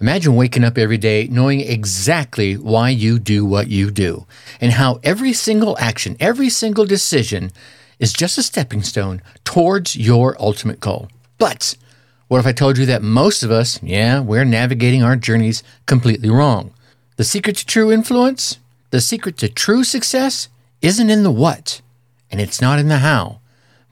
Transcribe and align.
Imagine 0.00 0.34
waking 0.34 0.64
up 0.64 0.78
every 0.78 0.96
day 0.96 1.28
knowing 1.30 1.60
exactly 1.60 2.54
why 2.54 2.88
you 2.88 3.18
do 3.18 3.44
what 3.44 3.68
you 3.68 3.90
do 3.90 4.26
and 4.58 4.72
how 4.72 4.98
every 5.02 5.34
single 5.34 5.76
action, 5.78 6.16
every 6.18 6.48
single 6.48 6.86
decision 6.86 7.50
is 7.98 8.14
just 8.14 8.38
a 8.38 8.42
stepping 8.42 8.82
stone 8.82 9.20
towards 9.44 9.96
your 9.96 10.40
ultimate 10.40 10.80
goal. 10.80 11.10
But 11.36 11.76
what 12.28 12.38
if 12.38 12.46
I 12.46 12.52
told 12.52 12.78
you 12.78 12.86
that 12.86 13.02
most 13.02 13.42
of 13.42 13.50
us, 13.50 13.82
yeah, 13.82 14.20
we're 14.20 14.46
navigating 14.46 15.02
our 15.02 15.16
journeys 15.16 15.62
completely 15.84 16.30
wrong? 16.30 16.72
The 17.16 17.24
secret 17.24 17.56
to 17.56 17.66
true 17.66 17.92
influence, 17.92 18.58
the 18.90 19.02
secret 19.02 19.36
to 19.38 19.50
true 19.50 19.84
success 19.84 20.48
isn't 20.80 21.10
in 21.10 21.24
the 21.24 21.30
what, 21.30 21.82
and 22.30 22.40
it's 22.40 22.62
not 22.62 22.78
in 22.78 22.88
the 22.88 22.98
how, 22.98 23.40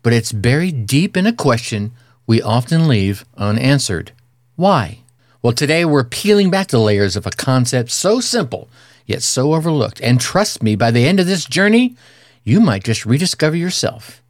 but 0.03 0.15
it's 0.15 0.33
buried 0.33 0.87
deep 0.87 1.19
in 1.19 1.27
a 1.27 1.35
question 1.35 1.93
we 2.27 2.41
often 2.41 2.89
leave 2.89 3.27
unanswered. 3.37 4.13
Why? 4.57 5.01
Well, 5.41 5.52
today 5.52 5.84
we're 5.84 6.02
peeling 6.02 6.50
back 6.50 6.66
the 6.66 6.80
layers 6.80 7.14
of 7.14 7.25
a 7.25 7.30
concept 7.30 7.93
so 7.93 8.19
simple, 8.19 8.69
yet 9.06 9.23
so 9.23 9.55
overlooked. 9.55 10.01
And 10.01 10.20
trust 10.20 10.65
me, 10.65 10.74
by 10.74 10.91
the 10.91 11.06
end 11.06 11.20
of 11.20 11.27
this 11.27 11.45
journey, 11.45 11.95
you 12.42 12.59
might 12.59 12.83
just 12.83 13.06
rediscover 13.06 13.55
yourself. 13.55 14.20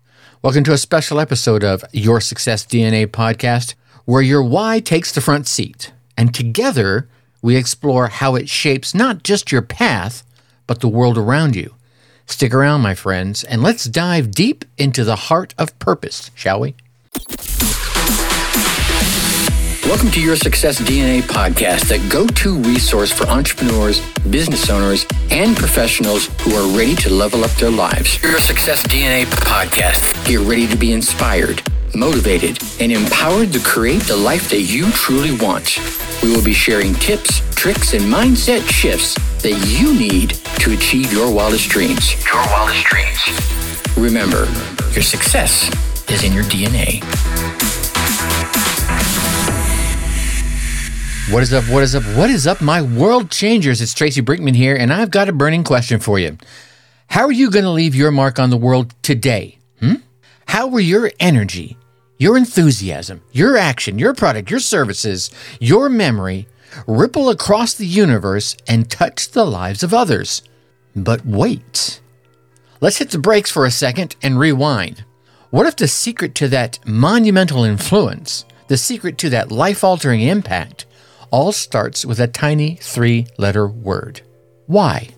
Welcome 0.43 0.65
to 0.65 0.75
a 0.75 0.79
special 0.79 1.19
episode 1.19 1.65
of 1.65 1.83
Your 1.93 2.21
Success 2.21 2.67
DNA 2.67 3.07
podcast, 3.07 3.75
where 4.05 4.21
your 4.21 4.43
why 4.43 4.81
takes 4.81 5.11
the 5.11 5.23
front 5.23 5.47
seat. 5.47 5.95
And 6.19 6.35
together, 6.35 7.09
we 7.41 7.57
explore 7.57 8.09
how 8.09 8.35
it 8.35 8.51
shapes 8.51 8.95
not 8.95 9.23
just 9.23 9.51
your 9.51 9.63
path, 9.63 10.25
but 10.67 10.81
the 10.81 10.89
world 10.89 11.17
around 11.17 11.57
you. 11.57 11.75
Stick 12.27 12.53
around, 12.53 12.83
my 12.83 12.95
friends, 12.95 13.45
and 13.45 13.63
let's 13.63 13.85
dive 13.85 14.33
deep 14.33 14.63
into 14.77 15.05
the 15.05 15.17
heart 15.17 15.55
of 15.57 15.79
purpose, 15.79 16.31
shall 16.35 16.61
we? 16.61 16.75
Welcome 19.89 20.11
to 20.11 20.21
your 20.21 20.37
Success 20.37 20.79
DNA 20.79 21.23
podcast, 21.23 21.89
the 21.89 22.11
go 22.11 22.27
to 22.27 22.59
resource 22.59 23.11
for 23.11 23.27
entrepreneurs, 23.27 24.03
business 24.29 24.69
owners, 24.69 25.07
and 25.31 25.57
professionals 25.57 26.27
who 26.43 26.55
are 26.57 26.77
ready 26.77 26.95
to 26.97 27.09
level 27.09 27.43
up 27.43 27.51
their 27.53 27.71
lives. 27.71 28.23
Your 28.23 28.39
Success 28.39 28.83
DNA 28.83 29.25
podcast. 29.25 30.27
Get 30.27 30.41
ready 30.41 30.67
to 30.67 30.77
be 30.77 30.93
inspired, 30.93 31.63
motivated, 31.95 32.59
and 32.81 32.93
empowered 32.93 33.51
to 33.55 33.61
create 33.61 34.03
the 34.03 34.15
life 34.15 34.51
that 34.51 34.61
you 34.61 34.91
truly 34.91 35.35
want. 35.39 35.79
We 36.23 36.37
will 36.37 36.45
be 36.45 36.53
sharing 36.53 36.93
tips, 36.97 37.41
tricks, 37.55 37.95
and 37.95 38.05
mindset 38.05 38.69
shifts 38.69 39.15
that 39.41 39.57
you 39.67 39.99
need 39.99 40.35
to 40.61 40.75
achieve 40.75 41.11
your 41.11 41.33
wildest 41.33 41.71
dreams. 41.71 42.13
Your 42.27 42.45
wildest 42.49 42.85
dreams. 42.85 43.97
Remember, 43.97 44.45
your 44.93 45.03
success 45.03 45.71
is 46.11 46.25
in 46.25 46.35
your 46.35 46.45
DNA. 46.45 47.03
What 51.31 51.43
is 51.43 51.53
up? 51.53 51.65
What 51.65 51.83
is 51.83 51.95
up? 51.95 52.05
What 52.17 52.31
is 52.31 52.47
up, 52.47 52.63
my 52.63 52.81
world 52.81 53.31
changers? 53.31 53.83
It's 53.83 53.93
Tracy 53.93 54.23
Brinkmann 54.23 54.57
here, 54.57 54.75
and 54.75 54.91
I've 54.91 55.11
got 55.11 55.29
a 55.29 55.33
burning 55.33 55.63
question 55.63 56.01
for 56.01 56.19
you. 56.19 56.39
How 57.09 57.27
are 57.27 57.33
you 57.33 57.51
going 57.51 57.67
to 57.67 57.71
leave 57.71 57.95
your 57.95 58.11
mark 58.11 58.39
on 58.39 58.49
the 58.49 58.57
world 58.57 58.95
today? 59.03 59.59
Hmm? 59.79 59.97
How 60.47 60.67
will 60.67 60.81
your 60.81 61.13
energy, 61.21 61.77
your 62.17 62.39
enthusiasm, 62.39 63.21
your 63.31 63.59
action, 63.59 63.99
your 63.99 64.15
product, 64.15 64.51
your 64.51 64.59
services, 64.59 65.31
your 65.61 65.91
memory 65.91 66.49
ripple 66.87 67.29
across 67.29 67.75
the 67.75 67.87
universe 67.87 68.57
and 68.67 68.91
touch 68.91 69.31
the 69.31 69.45
lives 69.45 69.83
of 69.83 69.93
others? 69.93 70.41
But 70.97 71.27
wait. 71.27 72.01
Let's 72.81 72.97
hit 72.97 73.11
the 73.11 73.19
brakes 73.19 73.51
for 73.51 73.67
a 73.67 73.71
second 73.71 74.17
and 74.23 74.39
rewind. 74.39 75.05
What 75.51 75.67
if 75.67 75.77
the 75.77 75.89
secret 75.89 76.35
to 76.37 76.49
that 76.49 76.79
monumental 76.87 77.65
influence, 77.65 78.47
the 78.69 78.79
secret 78.79 79.19
to 79.19 79.29
that 79.29 79.53
life 79.53 79.85
altering 79.85 80.23
impact, 80.23 80.87
all 81.31 81.53
starts 81.53 82.05
with 82.05 82.21
a 82.21 82.29
tiny 82.29 82.77
three 82.77 83.27
letter 83.37 83.67
word 83.67 84.23
why. 84.69 85.09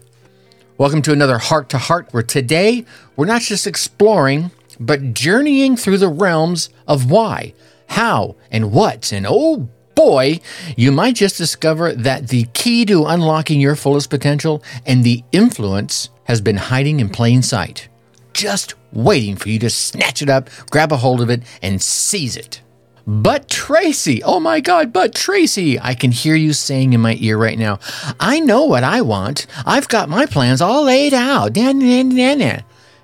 Welcome 0.78 1.03
to 1.03 1.12
another 1.12 1.39
Heart 1.39 1.70
to 1.70 1.78
Heart, 1.78 2.14
where 2.14 2.22
today 2.22 2.84
we're 3.16 3.27
not 3.27 3.42
just 3.42 3.66
exploring, 3.66 4.53
but 4.78 5.12
journeying 5.12 5.76
through 5.76 5.99
the 5.99 6.09
realms 6.09 6.70
of 6.87 7.10
why, 7.10 7.53
how, 7.88 8.37
and 8.50 8.70
what. 8.70 9.12
And 9.12 9.26
oh 9.28 9.69
boy, 9.97 10.41
you 10.76 10.93
might 10.93 11.16
just 11.16 11.37
discover 11.37 11.93
that 11.93 12.28
the 12.28 12.44
key 12.54 12.84
to 12.87 13.06
unlocking 13.06 13.60
your 13.60 13.75
fullest 13.75 14.09
potential 14.09 14.62
and 14.87 15.03
the 15.03 15.25
influence 15.32 16.09
has 16.25 16.41
been 16.41 16.56
hiding 16.56 17.00
in 17.00 17.09
plain 17.09 17.43
sight, 17.43 17.88
just 18.32 18.75
waiting 18.93 19.34
for 19.34 19.49
you 19.49 19.59
to 19.59 19.69
snatch 19.69 20.22
it 20.22 20.31
up, 20.31 20.49
grab 20.70 20.93
a 20.93 20.97
hold 20.97 21.20
of 21.20 21.28
it, 21.28 21.43
and 21.60 21.82
seize 21.82 22.37
it. 22.37 22.62
But 23.10 23.48
Tracy, 23.48 24.22
oh 24.22 24.38
my 24.38 24.60
God, 24.60 24.93
but 24.93 25.16
Tracy, 25.16 25.81
I 25.81 25.94
can 25.94 26.12
hear 26.12 26.37
you 26.37 26.53
saying 26.53 26.93
in 26.93 27.00
my 27.00 27.16
ear 27.19 27.37
right 27.37 27.59
now, 27.59 27.81
I 28.21 28.38
know 28.38 28.66
what 28.66 28.84
I 28.84 29.00
want. 29.00 29.48
I've 29.66 29.88
got 29.88 30.09
my 30.09 30.26
plans 30.26 30.60
all 30.60 30.84
laid 30.84 31.12
out. 31.12 31.56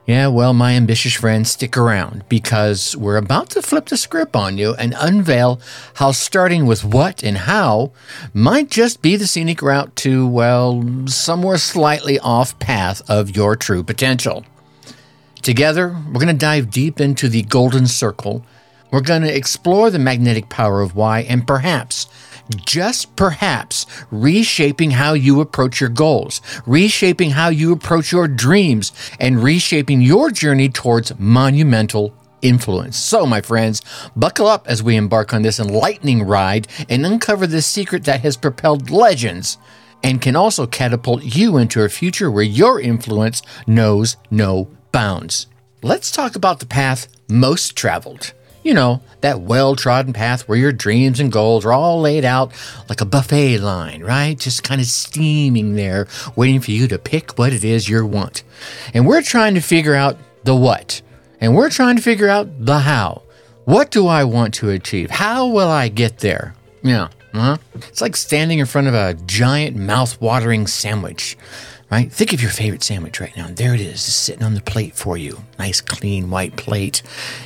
Yeah, 0.06 0.28
well, 0.28 0.54
my 0.54 0.74
ambitious 0.74 1.14
friend, 1.14 1.44
stick 1.44 1.76
around 1.76 2.22
because 2.28 2.96
we're 2.96 3.16
about 3.16 3.50
to 3.50 3.62
flip 3.62 3.86
the 3.86 3.96
script 3.96 4.36
on 4.36 4.56
you 4.58 4.74
and 4.74 4.94
unveil 4.96 5.60
how 5.94 6.12
starting 6.12 6.66
with 6.66 6.84
what 6.84 7.24
and 7.24 7.38
how 7.38 7.90
might 8.32 8.70
just 8.70 9.02
be 9.02 9.16
the 9.16 9.26
scenic 9.26 9.60
route 9.60 9.96
to, 9.96 10.24
well, 10.24 10.84
somewhere 11.08 11.58
slightly 11.58 12.20
off 12.20 12.56
path 12.60 13.02
of 13.10 13.34
your 13.34 13.56
true 13.56 13.82
potential. 13.82 14.46
Together, 15.42 15.88
we're 16.06 16.20
going 16.20 16.28
to 16.28 16.32
dive 16.32 16.70
deep 16.70 17.00
into 17.00 17.28
the 17.28 17.42
golden 17.42 17.88
circle 17.88 18.44
we're 18.96 19.02
going 19.02 19.20
to 19.20 19.36
explore 19.36 19.90
the 19.90 19.98
magnetic 19.98 20.48
power 20.48 20.80
of 20.80 20.96
why 20.96 21.20
and 21.20 21.46
perhaps, 21.46 22.06
just 22.64 23.14
perhaps, 23.14 23.84
reshaping 24.10 24.92
how 24.92 25.12
you 25.12 25.42
approach 25.42 25.82
your 25.82 25.90
goals, 25.90 26.40
reshaping 26.64 27.32
how 27.32 27.50
you 27.50 27.72
approach 27.72 28.10
your 28.10 28.26
dreams, 28.26 28.94
and 29.20 29.42
reshaping 29.42 30.00
your 30.00 30.30
journey 30.30 30.70
towards 30.70 31.12
monumental 31.18 32.14
influence. 32.40 32.96
So, 32.96 33.26
my 33.26 33.42
friends, 33.42 33.82
buckle 34.16 34.46
up 34.46 34.66
as 34.66 34.82
we 34.82 34.96
embark 34.96 35.34
on 35.34 35.42
this 35.42 35.60
enlightening 35.60 36.22
ride 36.22 36.66
and 36.88 37.04
uncover 37.04 37.46
the 37.46 37.60
secret 37.60 38.04
that 38.04 38.22
has 38.22 38.38
propelled 38.38 38.88
legends 38.88 39.58
and 40.02 40.22
can 40.22 40.36
also 40.36 40.66
catapult 40.66 41.22
you 41.22 41.58
into 41.58 41.82
a 41.82 41.90
future 41.90 42.30
where 42.30 42.42
your 42.42 42.80
influence 42.80 43.42
knows 43.66 44.16
no 44.30 44.70
bounds. 44.90 45.48
Let's 45.82 46.10
talk 46.10 46.34
about 46.34 46.60
the 46.60 46.66
path 46.66 47.08
most 47.28 47.76
traveled 47.76 48.32
you 48.66 48.74
know, 48.74 49.00
that 49.20 49.40
well 49.42 49.76
trodden 49.76 50.12
path 50.12 50.48
where 50.48 50.58
your 50.58 50.72
dreams 50.72 51.20
and 51.20 51.30
goals 51.30 51.64
are 51.64 51.72
all 51.72 52.00
laid 52.00 52.24
out 52.24 52.52
like 52.88 53.00
a 53.00 53.04
buffet 53.04 53.58
line, 53.58 54.02
right? 54.02 54.36
Just 54.36 54.64
kind 54.64 54.80
of 54.80 54.88
steaming 54.88 55.76
there, 55.76 56.08
waiting 56.34 56.60
for 56.60 56.72
you 56.72 56.88
to 56.88 56.98
pick 56.98 57.38
what 57.38 57.52
it 57.52 57.62
is 57.62 57.88
you 57.88 58.04
want. 58.04 58.42
And 58.92 59.06
we're 59.06 59.22
trying 59.22 59.54
to 59.54 59.60
figure 59.60 59.94
out 59.94 60.18
the 60.42 60.56
what, 60.56 61.00
and 61.40 61.54
we're 61.54 61.70
trying 61.70 61.94
to 61.94 62.02
figure 62.02 62.28
out 62.28 62.48
the 62.58 62.80
how. 62.80 63.22
What 63.66 63.92
do 63.92 64.08
I 64.08 64.24
want 64.24 64.54
to 64.54 64.70
achieve? 64.70 65.10
How 65.10 65.46
will 65.46 65.68
I 65.68 65.86
get 65.86 66.18
there? 66.18 66.56
Yeah. 66.82 67.08
Uh-huh. 67.32 67.58
It's 67.74 68.00
like 68.00 68.16
standing 68.16 68.58
in 68.58 68.66
front 68.66 68.88
of 68.88 68.94
a 68.94 69.14
giant 69.26 69.76
mouth-watering 69.76 70.66
sandwich 70.66 71.36
right? 71.90 72.12
Think 72.12 72.32
of 72.32 72.42
your 72.42 72.50
favorite 72.50 72.82
sandwich 72.82 73.20
right 73.20 73.36
now. 73.36 73.48
There 73.50 73.74
it 73.74 73.80
is, 73.80 74.04
just 74.04 74.24
sitting 74.24 74.42
on 74.42 74.54
the 74.54 74.60
plate 74.60 74.94
for 74.94 75.16
you. 75.16 75.42
Nice, 75.58 75.80
clean, 75.80 76.30
white 76.30 76.56
plate. 76.56 77.02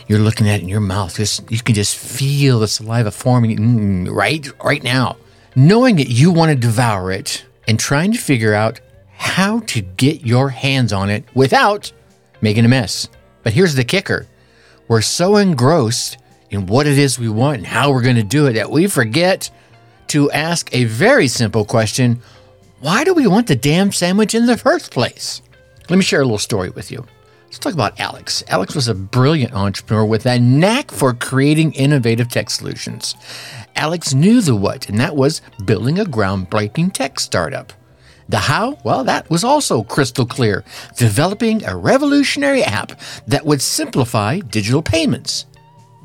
You're 0.08 0.18
looking 0.18 0.48
at 0.48 0.60
it 0.60 0.62
in 0.62 0.68
your 0.68 0.80
mouth. 0.80 1.16
Just, 1.16 1.50
you 1.50 1.58
can 1.58 1.74
just 1.74 1.96
feel 1.96 2.58
the 2.58 2.68
saliva 2.68 3.10
forming 3.10 3.56
mm, 3.58 4.10
right, 4.10 4.48
right 4.64 4.82
now. 4.82 5.16
Knowing 5.56 5.96
that 5.96 6.08
you 6.08 6.30
want 6.30 6.50
to 6.50 6.56
devour 6.56 7.12
it 7.12 7.44
and 7.68 7.78
trying 7.78 8.12
to 8.12 8.18
figure 8.18 8.54
out 8.54 8.80
how 9.08 9.60
to 9.60 9.82
get 9.82 10.24
your 10.24 10.48
hands 10.48 10.92
on 10.92 11.10
it 11.10 11.24
without 11.34 11.92
making 12.40 12.64
a 12.64 12.68
mess. 12.68 13.08
But 13.42 13.52
here's 13.52 13.74
the 13.74 13.84
kicker 13.84 14.26
we're 14.88 15.02
so 15.02 15.36
engrossed 15.36 16.18
in 16.50 16.66
what 16.66 16.86
it 16.86 16.98
is 16.98 17.18
we 17.18 17.28
want 17.28 17.58
and 17.58 17.66
how 17.66 17.92
we're 17.92 18.02
going 18.02 18.16
to 18.16 18.22
do 18.22 18.46
it 18.46 18.54
that 18.54 18.70
we 18.70 18.88
forget 18.88 19.50
to 20.08 20.30
ask 20.32 20.74
a 20.74 20.84
very 20.84 21.28
simple 21.28 21.64
question 21.64 22.20
why 22.80 23.04
do 23.04 23.12
we 23.12 23.26
want 23.26 23.46
the 23.46 23.56
damn 23.56 23.92
sandwich 23.92 24.34
in 24.34 24.46
the 24.46 24.56
first 24.56 24.90
place? 24.90 25.42
Let 25.90 25.96
me 25.96 26.02
share 26.02 26.22
a 26.22 26.24
little 26.24 26.38
story 26.38 26.70
with 26.70 26.90
you. 26.90 27.06
Let's 27.44 27.58
talk 27.58 27.74
about 27.74 28.00
Alex. 28.00 28.42
Alex 28.48 28.74
was 28.74 28.88
a 28.88 28.94
brilliant 28.94 29.52
entrepreneur 29.52 30.04
with 30.04 30.24
a 30.24 30.38
knack 30.38 30.90
for 30.90 31.12
creating 31.12 31.74
innovative 31.74 32.28
tech 32.28 32.48
solutions. 32.48 33.16
Alex 33.76 34.14
knew 34.14 34.40
the 34.40 34.56
what, 34.56 34.88
and 34.88 34.98
that 34.98 35.14
was 35.14 35.42
building 35.64 35.98
a 35.98 36.04
groundbreaking 36.04 36.92
tech 36.92 37.20
startup. 37.20 37.72
The 38.30 38.38
how? 38.38 38.78
Well, 38.84 39.04
that 39.04 39.28
was 39.28 39.44
also 39.44 39.82
crystal 39.82 40.24
clear 40.24 40.64
developing 40.96 41.64
a 41.64 41.76
revolutionary 41.76 42.62
app 42.62 42.98
that 43.26 43.44
would 43.44 43.60
simplify 43.60 44.38
digital 44.38 44.82
payments. 44.82 45.46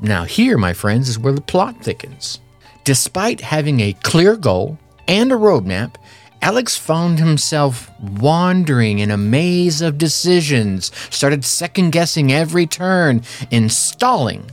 Now, 0.02 0.24
here, 0.24 0.58
my 0.58 0.74
friends, 0.74 1.08
is 1.08 1.18
where 1.18 1.32
the 1.32 1.40
plot 1.40 1.82
thickens. 1.82 2.40
Despite 2.84 3.40
having 3.40 3.80
a 3.80 3.94
clear 4.02 4.36
goal 4.36 4.78
and 5.08 5.32
a 5.32 5.36
roadmap, 5.36 5.94
Alex 6.42 6.76
found 6.76 7.18
himself 7.18 7.90
wandering 8.00 8.98
in 8.98 9.10
a 9.10 9.16
maze 9.16 9.80
of 9.82 9.98
decisions, 9.98 10.92
started 11.10 11.44
second 11.44 11.90
guessing 11.90 12.32
every 12.32 12.66
turn, 12.66 13.22
installing, 13.50 14.50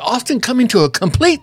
often 0.00 0.40
coming 0.40 0.68
to 0.68 0.84
a 0.84 0.90
complete 0.90 1.40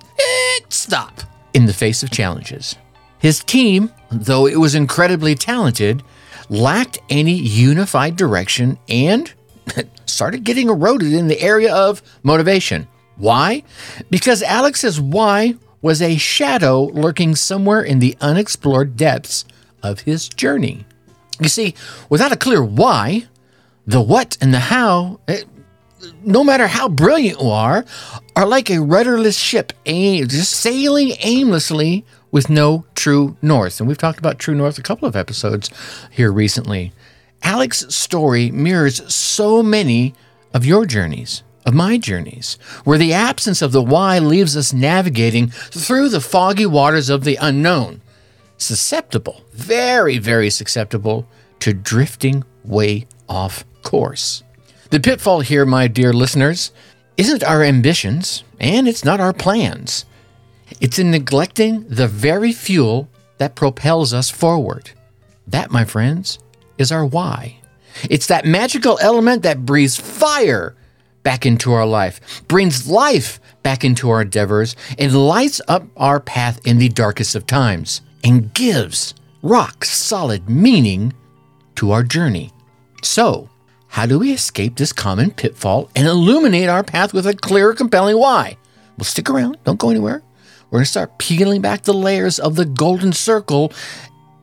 stop 0.69 1.21
in 1.53 1.65
the 1.65 1.73
face 1.73 2.03
of 2.03 2.11
challenges. 2.11 2.75
His 3.19 3.43
team, 3.43 3.91
though 4.09 4.47
it 4.47 4.59
was 4.59 4.75
incredibly 4.75 5.35
talented, 5.35 6.01
lacked 6.49 6.99
any 7.09 7.33
unified 7.33 8.15
direction 8.15 8.77
and 8.89 9.31
started 10.05 10.43
getting 10.43 10.69
eroded 10.69 11.13
in 11.13 11.27
the 11.27 11.39
area 11.41 11.73
of 11.73 12.01
motivation. 12.23 12.87
Why? 13.17 13.63
Because 14.09 14.41
Alex's 14.41 14.99
why 14.99 15.55
was 15.81 16.01
a 16.01 16.17
shadow 16.17 16.83
lurking 16.85 17.35
somewhere 17.35 17.81
in 17.81 17.99
the 17.99 18.17
unexplored 18.21 18.95
depths 18.95 19.45
of 19.83 20.01
his 20.01 20.27
journey. 20.29 20.85
You 21.39 21.49
see, 21.49 21.75
without 22.09 22.31
a 22.31 22.37
clear 22.37 22.63
why, 22.63 23.25
the 23.87 24.01
what 24.01 24.37
and 24.41 24.53
the 24.53 24.59
how, 24.59 25.19
it, 25.27 25.45
no 26.23 26.43
matter 26.43 26.67
how 26.67 26.87
brilliant 26.87 27.41
you 27.41 27.49
are, 27.49 27.85
are 28.35 28.45
like 28.45 28.69
a 28.69 28.81
rudderless 28.81 29.37
ship, 29.37 29.73
aim, 29.85 30.27
just 30.27 30.51
sailing 30.51 31.13
aimlessly 31.19 32.05
with 32.31 32.49
no 32.49 32.85
true 32.95 33.35
north. 33.41 33.79
And 33.79 33.87
we've 33.87 33.97
talked 33.97 34.19
about 34.19 34.39
true 34.39 34.55
north 34.55 34.77
a 34.77 34.83
couple 34.83 35.07
of 35.07 35.15
episodes 35.15 35.69
here 36.11 36.31
recently. 36.31 36.93
Alex's 37.43 37.95
story 37.95 38.51
mirrors 38.51 39.13
so 39.13 39.63
many 39.63 40.13
of 40.53 40.65
your 40.65 40.85
journeys, 40.85 41.43
of 41.65 41.73
my 41.73 41.97
journeys, 41.97 42.57
where 42.83 42.97
the 42.97 43.13
absence 43.13 43.61
of 43.61 43.71
the 43.71 43.81
why 43.81 44.19
leaves 44.19 44.55
us 44.55 44.73
navigating 44.73 45.49
through 45.49 46.09
the 46.09 46.21
foggy 46.21 46.65
waters 46.65 47.09
of 47.09 47.23
the 47.23 47.37
unknown, 47.41 48.01
susceptible, 48.57 49.40
very, 49.53 50.17
very 50.17 50.49
susceptible 50.49 51.27
to 51.59 51.73
drifting 51.73 52.43
way 52.63 53.07
off 53.27 53.65
course. 53.83 54.43
The 54.89 54.99
pitfall 54.99 55.41
here, 55.41 55.65
my 55.65 55.87
dear 55.87 56.13
listeners, 56.13 56.71
isn't 57.17 57.43
our 57.43 57.63
ambitions 57.63 58.43
and 58.59 58.87
it's 58.87 59.05
not 59.05 59.19
our 59.19 59.33
plans. 59.33 60.05
It's 60.79 60.99
in 60.99 61.11
neglecting 61.11 61.85
the 61.87 62.07
very 62.07 62.51
fuel 62.51 63.09
that 63.37 63.55
propels 63.55 64.13
us 64.13 64.29
forward. 64.29 64.91
That, 65.47 65.71
my 65.71 65.85
friends, 65.85 66.39
is 66.77 66.91
our 66.91 67.05
why. 67.05 67.57
It's 68.09 68.27
that 68.27 68.45
magical 68.45 68.97
element 69.01 69.43
that 69.43 69.65
breathes 69.65 69.97
fire 69.97 70.75
back 71.23 71.45
into 71.45 71.73
our 71.73 71.85
life, 71.85 72.41
brings 72.47 72.89
life 72.89 73.39
back 73.63 73.83
into 73.83 74.09
our 74.09 74.21
endeavors, 74.21 74.75
and 74.97 75.13
lights 75.13 75.61
up 75.67 75.83
our 75.97 76.19
path 76.19 76.65
in 76.65 76.77
the 76.77 76.89
darkest 76.89 77.35
of 77.35 77.45
times, 77.45 78.01
and 78.23 78.53
gives 78.53 79.13
rock 79.41 79.85
solid 79.85 80.49
meaning 80.49 81.13
to 81.75 81.91
our 81.91 82.03
journey. 82.03 82.51
So, 83.03 83.49
how 83.87 84.05
do 84.05 84.19
we 84.19 84.31
escape 84.31 84.75
this 84.75 84.93
common 84.93 85.31
pitfall 85.31 85.89
and 85.95 86.07
illuminate 86.07 86.69
our 86.69 86.83
path 86.83 87.13
with 87.13 87.27
a 87.27 87.33
clear, 87.33 87.73
compelling 87.73 88.17
why? 88.17 88.57
Well, 88.97 89.05
stick 89.05 89.29
around, 89.29 89.57
don't 89.63 89.79
go 89.79 89.89
anywhere. 89.89 90.23
We're 90.69 90.77
going 90.77 90.85
to 90.85 90.91
start 90.91 91.17
peeling 91.17 91.61
back 91.61 91.83
the 91.83 91.93
layers 91.93 92.39
of 92.39 92.55
the 92.55 92.65
golden 92.65 93.11
circle 93.11 93.73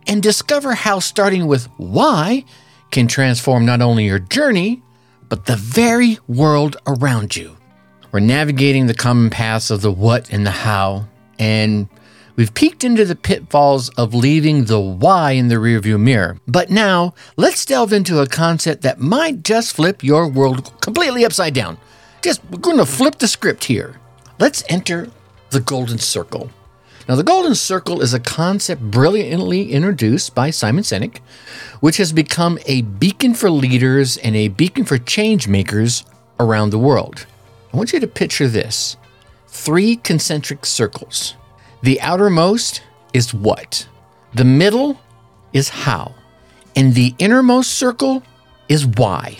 and 0.07 0.23
discover 0.23 0.75
how 0.75 0.99
starting 0.99 1.47
with 1.47 1.67
why 1.79 2.45
can 2.91 3.09
transform 3.09 3.65
not 3.65 3.81
only 3.81 4.05
your 4.05 4.19
journey, 4.19 4.83
but 5.29 5.47
the 5.47 5.57
very 5.57 6.19
world 6.27 6.77
around 6.87 7.37
you. 7.37 7.57
We're 8.13 8.21
navigating 8.21 8.87
the 8.87 8.95
common 8.95 9.31
paths 9.31 9.71
of 9.71 9.83
the 9.83 9.93
what 9.93 10.33
and 10.33 10.47
the 10.47 10.51
how, 10.51 11.07
and 11.39 11.89
we've 12.39 12.55
peeked 12.55 12.85
into 12.85 13.05
the 13.05 13.17
pitfalls 13.17 13.89
of 13.91 14.15
leaving 14.15 14.65
the 14.67 14.81
why 14.81 15.33
in 15.33 15.49
the 15.49 15.57
rearview 15.57 16.01
mirror. 16.01 16.39
But 16.47 16.71
now, 16.71 17.13
let's 17.37 17.67
delve 17.67 17.93
into 17.93 18.21
a 18.21 18.29
concept 18.29 18.83
that 18.83 19.01
might 19.01 19.43
just 19.43 19.75
flip 19.75 20.05
your 20.05 20.29
world 20.29 20.73
completely 20.81 21.25
upside 21.25 21.53
down. 21.53 21.79
Just, 22.23 22.41
we're 22.49 22.59
going 22.59 22.77
to 22.77 22.87
flip 22.87 23.19
the 23.19 23.27
script 23.27 23.65
here. 23.65 24.01
Let's 24.39 24.63
enter 24.69 25.11
the 25.51 25.61
Golden 25.61 25.99
Circle. 25.99 26.51
Now, 27.09 27.17
the 27.17 27.25
Golden 27.25 27.57
Circle 27.57 28.03
is 28.03 28.15
a 28.15 28.21
concept 28.21 28.83
brilliantly 28.83 29.73
introduced 29.73 30.35
by 30.35 30.51
Simon 30.51 30.85
Sinek, 30.85 31.19
which 31.81 31.97
has 31.97 32.13
become 32.13 32.59
a 32.67 32.83
beacon 32.83 33.35
for 33.35 33.51
leaders 33.51 34.17
and 34.19 34.37
a 34.37 34.49
beacon 34.49 34.85
for 34.85 34.99
change 34.99 35.49
makers 35.49 36.05
around 36.39 36.71
the 36.71 36.79
world. 36.79 37.27
I 37.73 37.77
want 37.77 37.93
you 37.93 37.99
to 37.99 38.07
picture 38.07 38.47
this 38.47 38.97
three 39.49 39.97
concentric 39.97 40.65
circles. 40.65 41.35
The 41.83 42.01
outermost 42.01 42.83
is 43.13 43.33
what, 43.33 43.87
the 44.35 44.45
middle 44.45 45.01
is 45.53 45.69
how, 45.69 46.15
and 46.75 46.95
the 46.95 47.15
innermost 47.19 47.73
circle 47.73 48.23
is 48.69 48.85
why. 48.85 49.39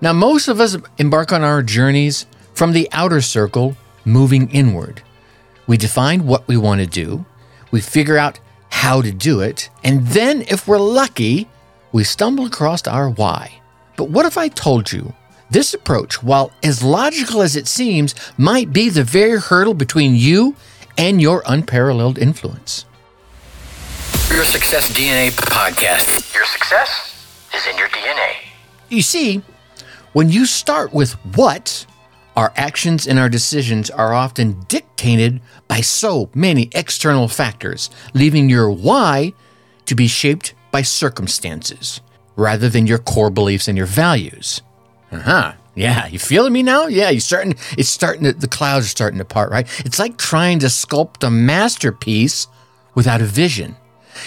Now, 0.00 0.12
most 0.12 0.48
of 0.48 0.60
us 0.60 0.76
embark 0.98 1.32
on 1.32 1.42
our 1.42 1.62
journeys 1.62 2.26
from 2.54 2.72
the 2.72 2.88
outer 2.92 3.20
circle, 3.20 3.76
moving 4.04 4.50
inward. 4.50 5.02
We 5.66 5.76
define 5.76 6.26
what 6.26 6.46
we 6.48 6.56
want 6.56 6.80
to 6.80 6.86
do, 6.86 7.24
we 7.70 7.80
figure 7.80 8.18
out 8.18 8.38
how 8.70 9.00
to 9.00 9.10
do 9.10 9.40
it, 9.40 9.70
and 9.82 10.06
then, 10.06 10.42
if 10.42 10.68
we're 10.68 10.78
lucky, 10.78 11.48
we 11.92 12.04
stumble 12.04 12.46
across 12.46 12.86
our 12.86 13.08
why. 13.08 13.60
But 13.96 14.10
what 14.10 14.26
if 14.26 14.36
I 14.36 14.48
told 14.48 14.92
you 14.92 15.14
this 15.50 15.72
approach, 15.72 16.22
while 16.22 16.52
as 16.62 16.82
logical 16.82 17.40
as 17.40 17.56
it 17.56 17.66
seems, 17.66 18.14
might 18.36 18.72
be 18.72 18.90
the 18.90 19.02
very 19.02 19.40
hurdle 19.40 19.74
between 19.74 20.14
you 20.14 20.54
and 20.98 21.22
your 21.22 21.42
unparalleled 21.46 22.18
influence? 22.18 22.84
Your 24.30 24.44
Success 24.44 24.90
DNA 24.92 25.30
podcast. 25.30 26.34
Your 26.34 26.44
success 26.44 27.48
is 27.54 27.66
in 27.66 27.78
your 27.78 27.88
DNA. 27.88 28.34
You 28.90 29.02
see, 29.02 29.42
when 30.12 30.28
you 30.28 30.44
start 30.44 30.92
with 30.92 31.12
what, 31.34 31.86
our 32.36 32.52
actions 32.56 33.06
and 33.06 33.18
our 33.18 33.28
decisions 33.28 33.90
are 33.90 34.12
often 34.12 34.60
dictated 34.68 35.40
by 35.66 35.80
so 35.80 36.30
many 36.34 36.68
external 36.74 37.26
factors, 37.26 37.90
leaving 38.14 38.48
your 38.48 38.70
why 38.70 39.32
to 39.86 39.94
be 39.94 40.06
shaped 40.06 40.54
by 40.70 40.82
circumstances 40.82 42.00
rather 42.36 42.68
than 42.68 42.86
your 42.86 42.98
core 42.98 43.30
beliefs 43.30 43.66
and 43.66 43.76
your 43.76 43.86
values. 43.86 44.62
Uh 45.10 45.20
huh. 45.20 45.52
Yeah, 45.78 46.08
you 46.08 46.18
feeling 46.18 46.52
me 46.52 46.64
now? 46.64 46.88
Yeah, 46.88 47.10
you 47.10 47.20
starting. 47.20 47.54
It's 47.78 47.88
starting. 47.88 48.24
To, 48.24 48.32
the 48.32 48.48
clouds 48.48 48.86
are 48.86 48.88
starting 48.88 49.18
to 49.18 49.24
part. 49.24 49.50
Right. 49.50 49.66
It's 49.86 50.00
like 50.00 50.16
trying 50.16 50.58
to 50.58 50.66
sculpt 50.66 51.24
a 51.24 51.30
masterpiece 51.30 52.48
without 52.96 53.20
a 53.20 53.24
vision. 53.24 53.76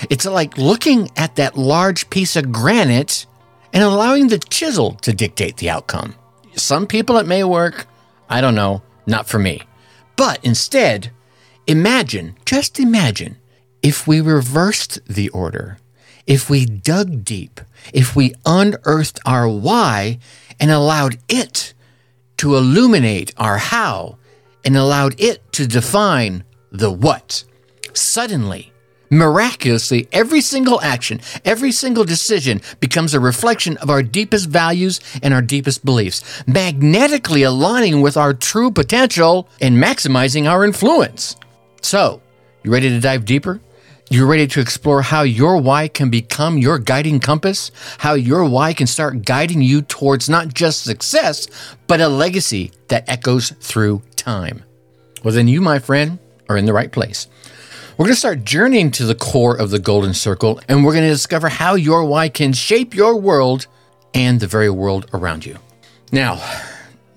It's 0.10 0.26
like 0.26 0.58
looking 0.58 1.10
at 1.18 1.36
that 1.36 1.58
large 1.58 2.10
piece 2.10 2.38
of 2.38 2.54
granite 2.54 3.26
and 3.74 3.84
allowing 3.84 4.30
the 4.30 4.40
chisel 4.40 4.94
to 5.02 5.12
dictate 5.12 5.58
the 5.58 5.70
outcome. 5.70 6.16
Some 6.56 6.88
people 6.88 7.18
it 7.18 7.28
may 7.28 7.44
work. 7.44 7.86
I 8.30 8.40
don't 8.40 8.56
know, 8.56 8.82
not 9.06 9.28
for 9.28 9.38
me. 9.38 9.62
But 10.16 10.40
instead, 10.44 11.12
imagine, 11.68 12.38
just 12.46 12.80
imagine, 12.80 13.38
if 13.82 14.08
we 14.08 14.22
reversed 14.22 15.00
the 15.06 15.28
order, 15.30 15.80
if 16.26 16.50
we 16.50 16.66
dug 16.66 17.26
deep, 17.26 17.60
if 17.94 18.16
we 18.16 18.36
unearthed 18.46 19.20
our 19.26 19.50
why 19.50 20.20
and 20.62 20.72
allowed 20.72 21.18
it 21.28 21.74
to 22.38 22.56
illuminate 22.56 23.34
our 23.38 23.58
how 23.58 24.18
and 24.64 24.78
allowed 24.78 25.20
it 25.20 25.52
to 25.52 25.68
define 25.68 26.46
the 26.72 26.92
what. 26.92 27.44
Suddenly, 27.94 28.72
Miraculously, 29.14 30.08
every 30.14 30.40
single 30.40 30.80
action, 30.80 31.20
every 31.44 31.74
single 31.74 32.06
decision 32.06 32.62
becomes 32.80 33.14
a 33.14 33.20
reflection 33.20 33.76
of 33.78 33.90
our 33.90 34.02
deepest 34.02 34.48
values 34.48 35.02
and 35.22 35.34
our 35.34 35.42
deepest 35.42 35.84
beliefs, 35.84 36.24
magnetically 36.48 37.44
aligning 37.44 38.00
with 38.00 38.16
our 38.16 38.34
true 38.34 38.72
potential 38.72 39.50
and 39.60 39.76
maximizing 39.76 40.50
our 40.50 40.64
influence. 40.64 41.36
So, 41.82 42.22
you 42.64 42.72
ready 42.72 42.88
to 42.88 43.02
dive 43.02 43.26
deeper? 43.26 43.60
You're 44.12 44.28
ready 44.28 44.46
to 44.46 44.60
explore 44.60 45.02
how 45.04 45.22
your 45.22 45.56
why 45.56 45.88
can 45.88 46.10
become 46.10 46.58
your 46.58 46.78
guiding 46.78 47.22
compass, 47.22 47.72
how 48.00 48.16
your 48.16 48.44
why 48.44 48.74
can 48.74 48.86
start 48.86 49.22
guiding 49.22 49.62
you 49.62 49.84
towards 49.84 50.28
not 50.28 50.54
just 50.54 50.84
success, 50.84 51.48
but 51.88 52.02
a 52.02 52.10
legacy 52.10 52.74
that 52.90 53.08
echoes 53.08 53.52
through 53.62 54.02
time. 54.18 54.66
Well, 55.24 55.34
then 55.34 55.48
you, 55.48 55.62
my 55.62 55.80
friend, 55.80 56.20
are 56.50 56.58
in 56.58 56.66
the 56.66 56.74
right 56.74 56.92
place. 56.92 57.28
We're 57.92 58.04
going 58.04 58.14
to 58.14 58.20
start 58.20 58.44
journeying 58.44 58.92
to 58.92 59.06
the 59.06 59.16
core 59.16 59.56
of 59.56 59.70
the 59.70 59.80
golden 59.80 60.14
circle, 60.14 60.60
and 60.68 60.84
we're 60.84 60.92
going 60.92 61.06
to 61.06 61.10
discover 61.10 61.48
how 61.48 61.76
your 61.76 62.04
why 62.04 62.28
can 62.28 62.52
shape 62.52 62.94
your 62.94 63.16
world 63.16 63.68
and 64.14 64.42
the 64.42 64.48
very 64.48 64.70
world 64.70 65.10
around 65.14 65.46
you. 65.46 65.58
Now, 66.12 66.44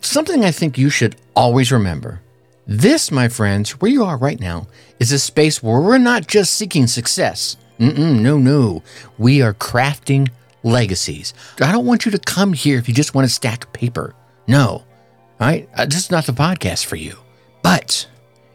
something 0.01 0.45
I 0.45 0.53
think 0.53 0.79
you 0.79 0.91
should 0.91 1.17
always 1.35 1.73
remember 1.73 2.21
this, 2.69 3.11
my 3.11 3.29
friends, 3.29 3.73
where 3.81 3.91
you 3.91 4.05
are 4.05 4.17
right 4.17 4.39
now, 4.39 4.69
is 4.99 5.13
a 5.13 5.19
space 5.19 5.63
where 5.63 5.81
we're 5.81 5.99
not 5.99 6.27
just 6.27 6.55
seeking 6.55 6.87
success. 6.87 7.57
Mm-mm, 7.79 8.21
no, 8.21 8.39
no. 8.39 8.83
We 9.19 9.43
are 9.43 9.55
crafting 9.55 10.29
legacies. 10.63 11.35
I 11.61 11.73
don't 11.73 11.87
want 11.87 12.05
you 12.05 12.11
to 12.13 12.19
come 12.19 12.53
here 12.53 12.79
if 12.79 12.89
you 12.89 12.95
just 12.95 13.15
want 13.15 13.29
to 13.29 13.35
stack 13.35 13.73
paper. 13.73 14.15
No. 14.47 14.67
All 14.69 14.87
right? 15.41 15.69
Uh, 15.77 15.87
this 15.87 15.97
is 15.97 16.11
not 16.11 16.27
the 16.27 16.33
podcast 16.33 16.85
for 16.87 16.97
you. 16.97 17.17
But 17.63 18.07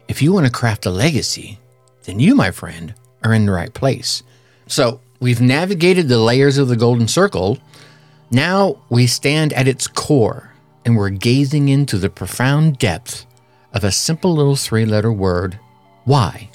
if 0.08 0.22
you 0.22 0.32
want 0.32 0.46
to 0.46 0.52
craft 0.52 0.86
a 0.86 0.90
legacy, 0.90 1.58
then 2.04 2.18
you, 2.18 2.34
my 2.34 2.50
friend, 2.50 2.94
are 3.22 3.34
in 3.34 3.46
the 3.46 3.52
right 3.52 3.72
place. 3.72 4.22
So 4.66 5.00
we've 5.20 5.40
navigated 5.40 6.08
the 6.08 6.18
layers 6.18 6.58
of 6.58 6.68
the 6.68 6.76
golden 6.76 7.08
circle. 7.08 7.58
Now 8.30 8.82
we 8.88 9.06
stand 9.06 9.52
at 9.52 9.68
its 9.68 9.86
core 9.86 10.52
and 10.84 10.96
we're 10.96 11.10
gazing 11.10 11.68
into 11.68 11.98
the 11.98 12.08
profound 12.08 12.78
depth 12.78 13.26
of 13.72 13.84
a 13.84 13.92
simple 13.92 14.34
little 14.34 14.56
three 14.56 14.86
letter 14.86 15.12
word 15.12 15.58
why. 16.04 16.50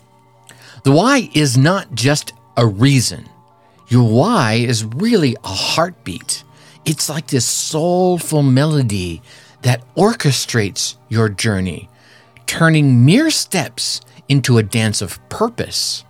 The 0.83 0.91
why 0.91 1.29
is 1.33 1.57
not 1.57 1.93
just 1.95 2.33
a 2.57 2.65
reason. 2.65 3.27
Your 3.87 4.07
why 4.07 4.53
is 4.53 4.83
really 4.83 5.35
a 5.43 5.47
heartbeat. 5.47 6.43
It's 6.85 7.09
like 7.09 7.27
this 7.27 7.45
soulful 7.45 8.43
melody 8.43 9.21
that 9.61 9.83
orchestrates 9.95 10.95
your 11.09 11.29
journey, 11.29 11.89
turning 12.45 13.05
mere 13.05 13.31
steps 13.31 14.01
into 14.29 14.57
a 14.57 14.63
dance 14.63 15.01
of 15.01 15.19
purpose, 15.29 16.03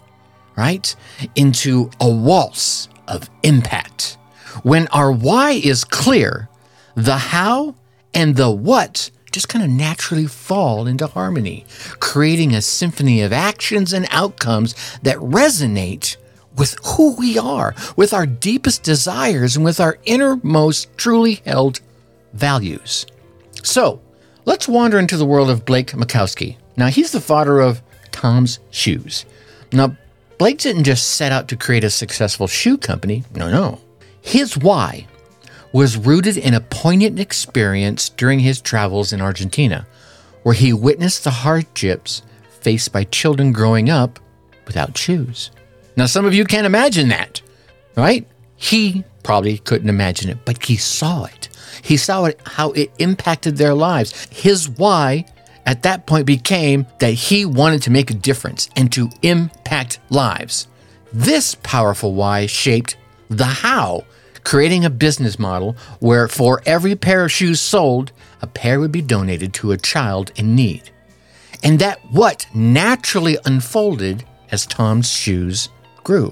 right? 0.58 0.96
Into 1.36 1.90
a 2.00 2.10
waltz 2.10 2.90
of 3.08 3.30
impact. 3.44 4.18
When 4.64 4.88
our 4.88 5.12
why 5.12 5.52
is 5.52 5.84
clear, 5.84 6.50
the 6.96 7.18
how 7.18 7.76
and 8.14 8.36
the 8.36 8.52
what 8.52 9.12
just 9.36 9.50
kind 9.50 9.64
of 9.64 9.70
naturally 9.70 10.26
fall 10.26 10.88
into 10.88 11.06
harmony, 11.06 11.66
creating 12.00 12.56
a 12.56 12.62
symphony 12.62 13.22
of 13.22 13.34
actions 13.34 13.92
and 13.92 14.08
outcomes 14.10 14.74
that 15.04 15.18
resonate 15.18 16.16
with 16.58 16.78
who 16.86 17.16
we 17.18 17.38
are, 17.38 17.76
with 17.98 18.14
our 18.14 18.26
deepest 18.26 18.82
desires, 18.82 19.58
and 19.58 19.66
with 19.66 19.82
our 19.82 19.98
innermost 20.06 20.88
truly 20.98 21.42
held 21.46 21.82
values. 22.32 23.06
So, 23.62 24.02
let's 24.46 24.70
wander 24.70 24.98
into 24.98 25.18
the 25.18 25.26
world 25.26 25.50
of 25.50 25.66
Blake 25.66 25.92
Mycoskie. 25.92 26.56
Now, 26.78 26.88
he's 26.88 27.12
the 27.12 27.20
father 27.20 27.60
of 27.60 27.82
TOMS 28.14 28.60
Shoes. 28.72 29.26
Now, 29.74 29.98
Blake 30.38 30.60
didn't 30.60 30.86
just 30.86 31.16
set 31.16 31.34
out 31.34 31.50
to 31.50 31.58
create 31.58 31.84
a 31.84 31.90
successful 31.90 32.48
shoe 32.48 32.78
company. 32.78 33.26
No, 33.36 33.52
no. 33.52 33.82
His 34.22 34.58
why 34.58 35.08
was 35.76 35.98
rooted 35.98 36.38
in 36.38 36.54
a 36.54 36.62
poignant 36.62 37.20
experience 37.20 38.08
during 38.08 38.40
his 38.40 38.62
travels 38.62 39.12
in 39.12 39.20
Argentina, 39.20 39.86
where 40.44 40.56
he 40.56 40.72
witnessed 40.72 41.26
the 41.26 41.30
hardships 41.30 42.22
faced 42.62 42.94
by 42.94 43.04
children 43.04 43.52
growing 43.52 43.90
up 43.90 44.18
without 44.66 44.98
shoes. 44.98 45.52
Now, 45.98 46.06
some 46.06 46.24
of 46.24 46.34
you 46.34 46.46
can't 46.46 46.66
imagine 46.66 47.10
that, 47.10 47.42
right? 47.98 48.26
He 48.56 49.04
probably 49.22 49.58
couldn't 49.58 49.90
imagine 49.90 50.30
it, 50.30 50.38
but 50.46 50.64
he 50.64 50.78
saw 50.78 51.26
it. 51.26 51.50
He 51.82 51.98
saw 51.98 52.24
it, 52.24 52.40
how 52.46 52.72
it 52.72 52.94
impacted 53.00 53.58
their 53.58 53.74
lives. 53.74 54.28
His 54.32 54.70
why 54.70 55.26
at 55.66 55.84
that 55.84 56.06
point 56.06 56.26
became 56.26 56.88
that 57.00 57.16
he 57.16 57.44
wanted 57.44 57.82
to 57.82 57.92
make 57.92 58.10
a 58.10 58.14
difference 58.14 58.70
and 58.78 58.90
to 58.94 59.10
impact 59.24 60.00
lives. 60.10 60.70
This 61.12 61.54
powerful 61.64 62.14
why 62.14 62.46
shaped 62.46 62.96
the 63.30 63.44
how, 63.44 64.06
creating 64.46 64.86
a 64.86 64.90
business 64.90 65.38
model 65.38 65.76
where 66.00 66.28
for 66.30 66.62
every 66.66 66.96
pair 66.96 67.26
of 67.26 67.32
shoes 67.32 67.60
sold, 67.60 68.14
a 68.42 68.48
pair 68.48 68.80
would 68.80 68.92
be 68.92 69.02
donated 69.02 69.54
to 69.56 69.72
a 69.72 69.78
child 69.78 70.32
in 70.38 70.56
need. 70.56 70.90
And 71.64 71.80
that 71.80 72.00
what 72.12 72.46
naturally 72.54 73.38
unfolded 73.46 74.24
as 74.52 74.66
TOMS 74.68 75.10
shoes 75.10 75.70
grew. 76.04 76.32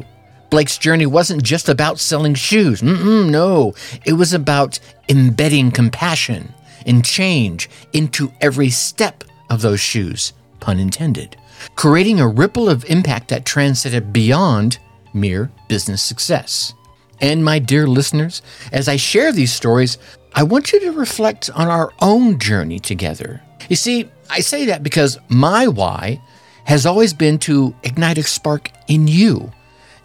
Blake's 0.51 0.77
journey 0.77 1.07
wasn't 1.07 1.41
just 1.41 1.67
about 1.67 1.99
selling 1.99 2.35
shoes. 2.35 2.81
Mm-mm, 2.81 3.31
no, 3.31 3.73
it 4.05 4.13
was 4.13 4.33
about 4.33 4.79
embedding 5.09 5.71
compassion 5.71 6.53
and 6.85 7.03
change 7.03 7.69
into 7.93 8.31
every 8.39 8.69
step 8.69 9.23
of 9.49 9.61
those 9.61 9.79
shoes, 9.79 10.33
pun 10.59 10.79
intended, 10.79 11.35
creating 11.75 12.19
a 12.19 12.27
ripple 12.27 12.69
of 12.69 12.85
impact 12.85 13.29
that 13.29 13.45
transcended 13.45 14.13
beyond 14.13 14.77
mere 15.13 15.51
business 15.67 16.03
success. 16.03 16.75
And 17.23 17.45
my 17.45 17.57
dear 17.57 17.87
listeners, 17.87 18.41
as 18.73 18.89
I 18.89 18.97
share 18.97 19.31
these 19.31 19.53
stories, 19.53 19.97
I 20.35 20.43
want 20.43 20.73
you 20.73 20.81
to 20.81 20.91
reflect 20.91 21.49
on 21.55 21.69
our 21.69 21.93
own 22.01 22.37
journey 22.37 22.79
together. 22.79 23.41
You 23.69 23.77
see, 23.77 24.09
I 24.29 24.41
say 24.41 24.65
that 24.65 24.83
because 24.83 25.17
my 25.29 25.69
why 25.69 26.21
has 26.65 26.85
always 26.85 27.13
been 27.13 27.39
to 27.39 27.73
ignite 27.83 28.17
a 28.17 28.23
spark 28.23 28.71
in 28.89 29.07
you 29.07 29.53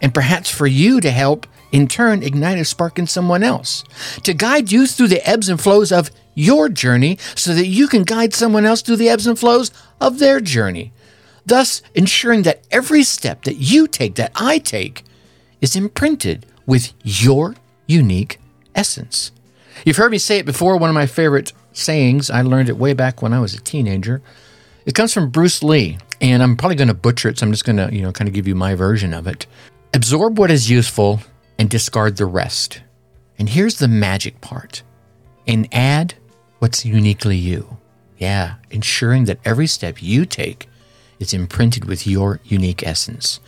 and 0.01 0.13
perhaps 0.13 0.49
for 0.49 0.65
you 0.65 1.01
to 1.01 1.11
help 1.11 1.45
in 1.73 1.89
turn 1.89 2.23
ignite 2.23 2.57
a 2.57 2.63
spark 2.63 2.97
in 2.97 3.05
someone 3.05 3.43
else, 3.43 3.83
to 4.23 4.33
guide 4.33 4.71
you 4.71 4.87
through 4.87 5.09
the 5.09 5.29
ebbs 5.29 5.49
and 5.49 5.59
flows 5.59 5.91
of 5.91 6.11
your 6.35 6.69
journey 6.69 7.17
so 7.35 7.53
that 7.53 7.67
you 7.67 7.89
can 7.89 8.03
guide 8.03 8.33
someone 8.33 8.65
else 8.65 8.81
through 8.81 8.95
the 8.95 9.09
ebbs 9.09 9.27
and 9.27 9.37
flows 9.37 9.71
of 9.99 10.19
their 10.19 10.39
journey, 10.39 10.93
thus 11.45 11.81
ensuring 11.93 12.43
that 12.43 12.63
every 12.71 13.03
step 13.03 13.43
that 13.43 13.57
you 13.57 13.87
take, 13.87 14.15
that 14.15 14.31
I 14.35 14.57
take, 14.57 15.03
is 15.59 15.75
imprinted 15.75 16.45
with 16.69 16.93
your 17.03 17.55
unique 17.87 18.39
essence. 18.75 19.31
You've 19.83 19.97
heard 19.97 20.11
me 20.11 20.19
say 20.19 20.37
it 20.37 20.45
before, 20.45 20.77
one 20.77 20.91
of 20.91 20.93
my 20.93 21.07
favorite 21.07 21.51
sayings, 21.73 22.29
I 22.29 22.43
learned 22.43 22.69
it 22.69 22.77
way 22.77 22.93
back 22.93 23.23
when 23.23 23.33
I 23.33 23.39
was 23.39 23.55
a 23.55 23.59
teenager. 23.59 24.21
It 24.85 24.93
comes 24.93 25.11
from 25.11 25.31
Bruce 25.31 25.63
Lee, 25.63 25.97
and 26.21 26.43
I'm 26.43 26.55
probably 26.55 26.75
going 26.75 26.89
to 26.89 26.93
butcher 26.93 27.27
it, 27.27 27.39
so 27.39 27.47
I'm 27.47 27.51
just 27.51 27.65
going 27.65 27.77
to, 27.77 27.89
you 27.91 28.03
know, 28.03 28.11
kind 28.11 28.27
of 28.27 28.35
give 28.35 28.47
you 28.47 28.53
my 28.53 28.75
version 28.75 29.15
of 29.15 29.25
it. 29.25 29.47
Absorb 29.95 30.37
what 30.37 30.51
is 30.51 30.69
useful 30.69 31.21
and 31.57 31.71
discard 31.71 32.17
the 32.17 32.27
rest. 32.27 32.83
And 33.39 33.49
here's 33.49 33.79
the 33.79 33.87
magic 33.87 34.39
part 34.39 34.83
and 35.47 35.67
add 35.71 36.13
what's 36.59 36.85
uniquely 36.85 37.35
you. 37.35 37.77
Yeah, 38.19 38.55
ensuring 38.69 39.25
that 39.25 39.39
every 39.43 39.65
step 39.65 40.03
you 40.03 40.23
take 40.27 40.69
is 41.17 41.33
imprinted 41.33 41.85
with 41.85 42.05
your 42.05 42.39
unique 42.43 42.85
essence. 42.85 43.39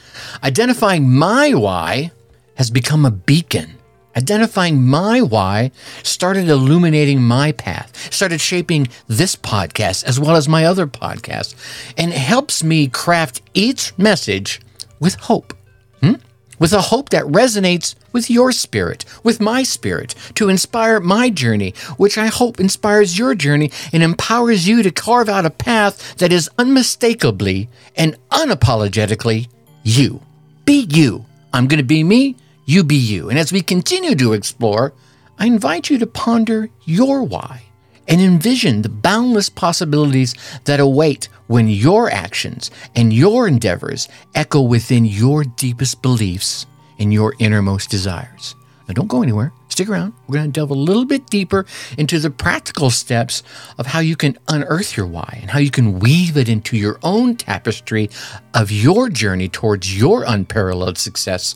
Identifying 0.44 1.08
my 1.08 1.54
why 1.54 2.12
has 2.56 2.70
become 2.70 3.06
a 3.06 3.12
beacon. 3.12 3.78
Identifying 4.16 4.86
my 4.86 5.22
why 5.22 5.72
started 6.04 6.50
illuminating 6.50 7.22
my 7.22 7.54
path, 7.54 8.14
started 8.14 8.42
shaping 8.42 8.90
this 9.08 9.36
podcast 9.36 10.04
as 10.04 10.20
well 10.20 10.36
as 10.36 10.50
my 10.50 10.66
other 10.66 10.86
podcasts, 10.86 11.56
and 11.98 12.12
helps 12.12 12.64
me 12.64 12.88
craft 12.88 13.42
each 13.54 13.98
message 13.98 14.60
with 15.00 15.16
hope. 15.16 15.54
Hmm? 16.02 16.16
with 16.62 16.74
a 16.74 16.82
hope 16.82 17.10
that 17.10 17.24
resonates 17.24 17.96
with 18.12 18.30
your 18.30 18.52
spirit, 18.52 19.04
with 19.24 19.42
my 19.42 19.64
spirit, 19.64 20.14
to 20.36 20.48
inspire 20.48 21.00
my 21.00 21.28
journey, 21.28 21.74
which 21.98 22.20
I 22.20 22.28
hope 22.28 22.60
inspires 22.60 23.18
your 23.18 23.34
journey 23.34 23.72
and 23.92 24.04
empowers 24.04 24.68
you 24.68 24.84
to 24.84 24.92
carve 24.92 25.28
out 25.28 25.44
a 25.44 25.50
path 25.50 26.16
that 26.18 26.32
is 26.32 26.52
unmistakably 26.60 27.68
and 27.96 28.16
unapologetically 28.30 29.48
you. 29.84 30.22
Be 30.64 30.86
you. 30.88 31.26
I'm 31.54 31.68
going 31.68 31.80
to 31.80 31.84
be 31.84 32.04
me, 32.04 32.36
you 32.66 32.84
be 32.84 32.96
you. 32.96 33.30
And 33.30 33.38
as 33.38 33.52
we 33.52 33.62
continue 33.62 34.16
to 34.16 34.34
explore, 34.34 34.94
I 35.38 35.48
invite 35.48 35.90
you 35.90 35.98
to 36.00 36.08
ponder 36.08 36.70
your 36.86 37.24
why 37.24 37.64
and 38.08 38.22
envision 38.22 38.82
the 38.82 38.90
boundless 38.90 39.50
possibilities 39.50 40.36
that 40.66 40.80
await 40.80 41.30
when 41.48 41.68
your 41.68 42.10
actions 42.12 42.72
and 42.96 43.12
your 43.12 43.48
endeavors 43.48 44.08
echo 44.36 44.62
within 44.62 45.06
your 45.06 45.44
deepest 45.44 46.02
beliefs 46.02 46.66
and 47.00 47.14
your 47.14 47.36
innermost 47.40 47.90
desires. 47.90 48.56
Now, 48.88 48.94
don't 48.94 49.08
go 49.08 49.24
anywhere. 49.24 49.52
Stick 49.72 49.88
around. 49.88 50.12
We're 50.28 50.36
going 50.36 50.52
to 50.52 50.60
delve 50.60 50.70
a 50.70 50.74
little 50.74 51.06
bit 51.06 51.28
deeper 51.28 51.66
into 51.98 52.20
the 52.20 52.30
practical 52.30 52.90
steps 52.90 53.42
of 53.78 53.86
how 53.86 54.00
you 54.00 54.18
can 54.18 54.38
unearth 54.50 54.98
your 54.98 55.06
why 55.06 55.40
and 55.42 55.50
how 55.50 55.60
you 55.60 55.72
can 55.72 56.00
weave 56.00 56.36
it 56.36 56.50
into 56.50 56.76
your 56.76 57.00
own 57.04 57.38
tapestry 57.38 58.10
of 58.54 58.70
your 58.70 59.08
journey 59.08 59.48
towards 59.48 59.98
your 59.98 60.26
unparalleled 60.28 60.98
success 60.98 61.56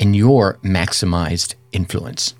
and 0.00 0.16
your 0.16 0.54
maximized 0.64 1.54
influence. 1.70 2.34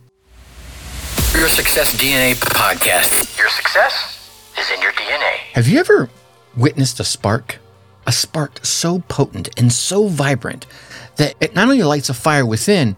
Your 1.32 1.48
Success 1.48 1.94
DNA 1.94 2.34
podcast. 2.34 3.38
Your 3.38 3.48
success 3.50 4.50
is 4.58 4.68
in 4.72 4.82
your 4.82 4.90
DNA. 4.92 5.36
Have 5.52 5.68
you 5.68 5.78
ever 5.78 6.10
witnessed 6.56 6.98
a 6.98 7.04
spark? 7.04 7.58
A 8.08 8.12
spark 8.12 8.66
so 8.66 8.98
potent 8.98 9.48
and 9.56 9.72
so 9.72 10.08
vibrant 10.08 10.66
that 11.16 11.36
it 11.40 11.54
not 11.54 11.64
only 11.68 11.84
lights 11.84 12.08
a 12.08 12.14
fire 12.14 12.44
within, 12.44 12.96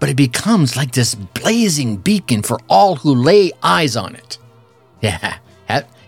but 0.00 0.08
it 0.08 0.16
becomes 0.16 0.76
like 0.76 0.92
this 0.92 1.14
blazing 1.14 1.96
beacon 1.96 2.42
for 2.42 2.58
all 2.68 2.96
who 2.96 3.14
lay 3.14 3.52
eyes 3.62 3.96
on 3.96 4.14
it. 4.14 4.38
Yeah, 5.00 5.38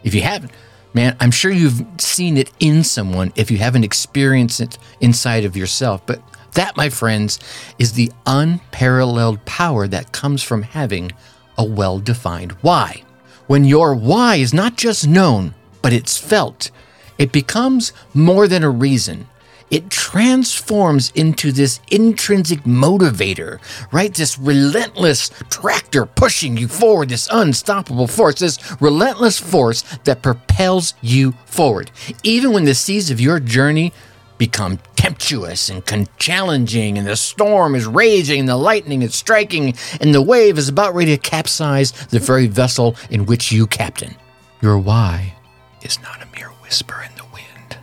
if 0.02 0.14
you 0.14 0.22
haven't, 0.22 0.52
man, 0.94 1.16
I'm 1.20 1.30
sure 1.30 1.50
you've 1.50 1.84
seen 1.98 2.36
it 2.36 2.50
in 2.60 2.84
someone 2.84 3.32
if 3.36 3.50
you 3.50 3.58
haven't 3.58 3.84
experienced 3.84 4.60
it 4.60 4.78
inside 5.00 5.44
of 5.44 5.56
yourself. 5.56 6.04
But 6.06 6.22
that, 6.54 6.76
my 6.76 6.88
friends, 6.88 7.38
is 7.78 7.92
the 7.92 8.10
unparalleled 8.26 9.44
power 9.44 9.86
that 9.88 10.12
comes 10.12 10.42
from 10.42 10.62
having 10.62 11.12
a 11.58 11.64
well 11.64 11.98
defined 11.98 12.52
why. 12.62 13.02
When 13.46 13.64
your 13.64 13.94
why 13.94 14.36
is 14.36 14.54
not 14.54 14.76
just 14.76 15.06
known, 15.06 15.54
but 15.82 15.92
it's 15.92 16.18
felt, 16.18 16.70
it 17.18 17.32
becomes 17.32 17.92
more 18.14 18.48
than 18.48 18.62
a 18.62 18.70
reason. 18.70 19.28
It 19.70 19.88
transforms 19.90 21.12
into 21.14 21.52
this 21.52 21.80
intrinsic 21.90 22.64
motivator, 22.64 23.60
right? 23.92 24.12
This 24.12 24.38
relentless 24.38 25.30
tractor 25.48 26.06
pushing 26.06 26.56
you 26.56 26.66
forward, 26.66 27.10
this 27.10 27.28
unstoppable 27.30 28.08
force, 28.08 28.40
this 28.40 28.58
relentless 28.80 29.38
force 29.38 29.82
that 30.04 30.22
propels 30.22 30.94
you 31.00 31.32
forward. 31.46 31.90
Even 32.22 32.52
when 32.52 32.64
the 32.64 32.74
seas 32.74 33.10
of 33.10 33.20
your 33.20 33.38
journey 33.38 33.92
become 34.38 34.78
tempestuous 34.96 35.68
and 35.68 35.84
challenging, 36.18 36.98
and 36.98 37.06
the 37.06 37.16
storm 37.16 37.74
is 37.74 37.86
raging, 37.86 38.40
and 38.40 38.48
the 38.48 38.56
lightning 38.56 39.02
is 39.02 39.14
striking, 39.14 39.74
and 40.00 40.14
the 40.14 40.22
wave 40.22 40.58
is 40.58 40.68
about 40.68 40.94
ready 40.94 41.14
to 41.16 41.22
capsize 41.22 41.92
the 42.06 42.18
very 42.18 42.46
vessel 42.46 42.96
in 43.10 43.26
which 43.26 43.52
you 43.52 43.66
captain. 43.66 44.16
Your 44.62 44.78
why 44.78 45.34
is 45.82 46.00
not 46.02 46.22
a 46.22 46.26
mere 46.34 46.48
whisper 46.62 47.04
in 47.08 47.14
the 47.16 47.24
wind. 47.32 47.78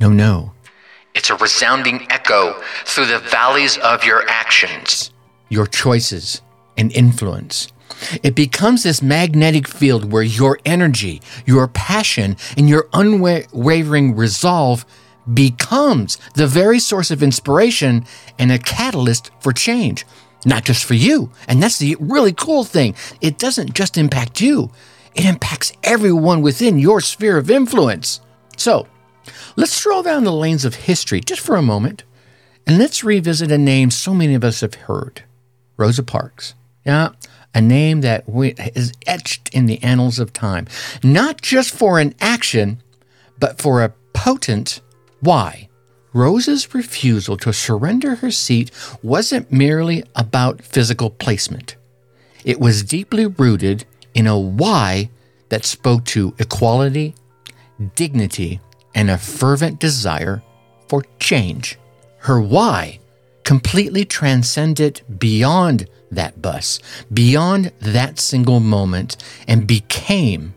No, 0.00 0.08
no. 0.10 0.52
It's 1.18 1.30
a 1.30 1.34
resounding 1.34 2.06
echo 2.12 2.62
through 2.84 3.06
the 3.06 3.18
valleys 3.18 3.76
of 3.78 4.04
your 4.04 4.22
actions, 4.28 5.10
your 5.48 5.66
choices, 5.66 6.42
and 6.76 6.92
influence. 6.92 7.72
It 8.22 8.36
becomes 8.36 8.84
this 8.84 9.02
magnetic 9.02 9.66
field 9.66 10.12
where 10.12 10.22
your 10.22 10.60
energy, 10.64 11.20
your 11.44 11.66
passion, 11.66 12.36
and 12.56 12.68
your 12.68 12.88
unwavering 12.92 14.14
resolve 14.14 14.86
becomes 15.34 16.18
the 16.34 16.46
very 16.46 16.78
source 16.78 17.10
of 17.10 17.20
inspiration 17.20 18.04
and 18.38 18.52
a 18.52 18.58
catalyst 18.60 19.32
for 19.40 19.52
change, 19.52 20.06
not 20.46 20.64
just 20.64 20.84
for 20.84 20.94
you. 20.94 21.32
And 21.48 21.60
that's 21.60 21.78
the 21.78 21.96
really 21.98 22.32
cool 22.32 22.62
thing. 22.62 22.94
It 23.20 23.38
doesn't 23.38 23.74
just 23.74 23.98
impact 23.98 24.40
you, 24.40 24.70
it 25.16 25.24
impacts 25.24 25.72
everyone 25.82 26.42
within 26.42 26.78
your 26.78 27.00
sphere 27.00 27.38
of 27.38 27.50
influence. 27.50 28.20
So, 28.56 28.86
let's 29.56 29.72
stroll 29.72 30.02
down 30.02 30.24
the 30.24 30.32
lanes 30.32 30.64
of 30.64 30.74
history 30.74 31.20
just 31.20 31.40
for 31.40 31.56
a 31.56 31.62
moment 31.62 32.04
and 32.66 32.78
let's 32.78 33.02
revisit 33.02 33.50
a 33.50 33.58
name 33.58 33.90
so 33.90 34.12
many 34.12 34.34
of 34.34 34.44
us 34.44 34.60
have 34.60 34.74
heard 34.74 35.22
Rosa 35.78 36.02
Parks. 36.02 36.54
Yeah, 36.84 37.10
a 37.54 37.62
name 37.62 38.02
that 38.02 38.24
is 38.28 38.92
etched 39.06 39.48
in 39.54 39.66
the 39.66 39.82
annals 39.82 40.18
of 40.18 40.32
time, 40.32 40.68
not 41.02 41.40
just 41.40 41.74
for 41.74 41.98
an 41.98 42.14
action, 42.20 42.82
but 43.38 43.60
for 43.60 43.82
a 43.82 43.94
potent 44.12 44.80
why. 45.20 45.68
Rosa's 46.12 46.74
refusal 46.74 47.36
to 47.38 47.52
surrender 47.52 48.16
her 48.16 48.30
seat 48.30 48.70
wasn't 49.02 49.52
merely 49.52 50.02
about 50.14 50.62
physical 50.62 51.10
placement. 51.10 51.76
It 52.44 52.60
was 52.60 52.82
deeply 52.82 53.26
rooted 53.26 53.84
in 54.14 54.26
a 54.26 54.38
why 54.38 55.10
that 55.48 55.64
spoke 55.64 56.04
to 56.06 56.34
equality, 56.38 57.14
dignity, 57.94 58.60
and 58.98 59.10
a 59.10 59.16
fervent 59.16 59.78
desire 59.78 60.42
for 60.88 61.04
change. 61.20 61.78
Her 62.18 62.40
why 62.40 62.98
completely 63.44 64.04
transcended 64.04 65.02
beyond 65.20 65.88
that 66.10 66.42
bus, 66.42 66.80
beyond 67.12 67.70
that 67.78 68.18
single 68.18 68.58
moment, 68.58 69.16
and 69.46 69.68
became 69.68 70.52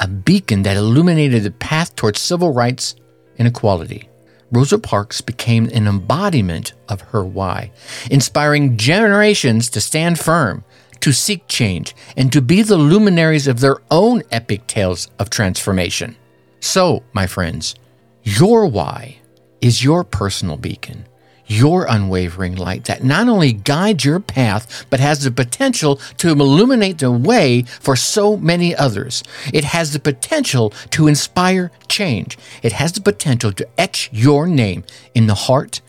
a 0.00 0.08
beacon 0.08 0.62
that 0.62 0.78
illuminated 0.78 1.42
the 1.42 1.50
path 1.50 1.94
towards 1.94 2.22
civil 2.22 2.54
rights 2.54 2.94
and 3.38 3.46
equality. 3.46 4.08
Rosa 4.50 4.78
Parks 4.78 5.20
became 5.20 5.66
an 5.66 5.86
embodiment 5.86 6.72
of 6.88 7.02
her 7.02 7.22
why, 7.22 7.70
inspiring 8.10 8.78
generations 8.78 9.68
to 9.68 9.80
stand 9.82 10.18
firm, 10.18 10.64
to 11.00 11.12
seek 11.12 11.46
change, 11.48 11.94
and 12.16 12.32
to 12.32 12.40
be 12.40 12.62
the 12.62 12.78
luminaries 12.78 13.46
of 13.46 13.60
their 13.60 13.76
own 13.90 14.22
epic 14.30 14.66
tales 14.66 15.08
of 15.18 15.28
transformation. 15.28 16.16
So, 16.64 17.02
my 17.12 17.26
friends, 17.26 17.74
your 18.22 18.64
why 18.64 19.18
is 19.60 19.84
your 19.84 20.02
personal 20.02 20.56
beacon 20.56 21.04
your 21.46 21.84
unwavering 21.84 22.56
light 22.56 22.84
that 22.86 23.04
not 23.04 23.28
only 23.28 23.52
guides 23.52 24.02
your 24.02 24.18
path, 24.18 24.86
but 24.88 24.98
has 24.98 25.24
the 25.24 25.30
potential 25.30 25.96
to 26.16 26.30
illuminate 26.30 26.96
the 26.96 27.10
way 27.10 27.60
for 27.80 27.94
so 27.94 28.38
many 28.38 28.74
others. 28.74 29.22
It 29.52 29.64
has 29.64 29.92
the 29.92 29.98
potential 29.98 30.70
to 30.92 31.06
inspire 31.06 31.70
change. 31.86 32.38
It 32.62 32.72
has 32.72 32.92
the 32.92 33.02
potential 33.02 33.52
to 33.52 33.68
etch 33.78 34.08
your 34.10 34.46
name 34.46 34.84
in 35.14 35.26
the 35.26 35.34
heart 35.34 35.82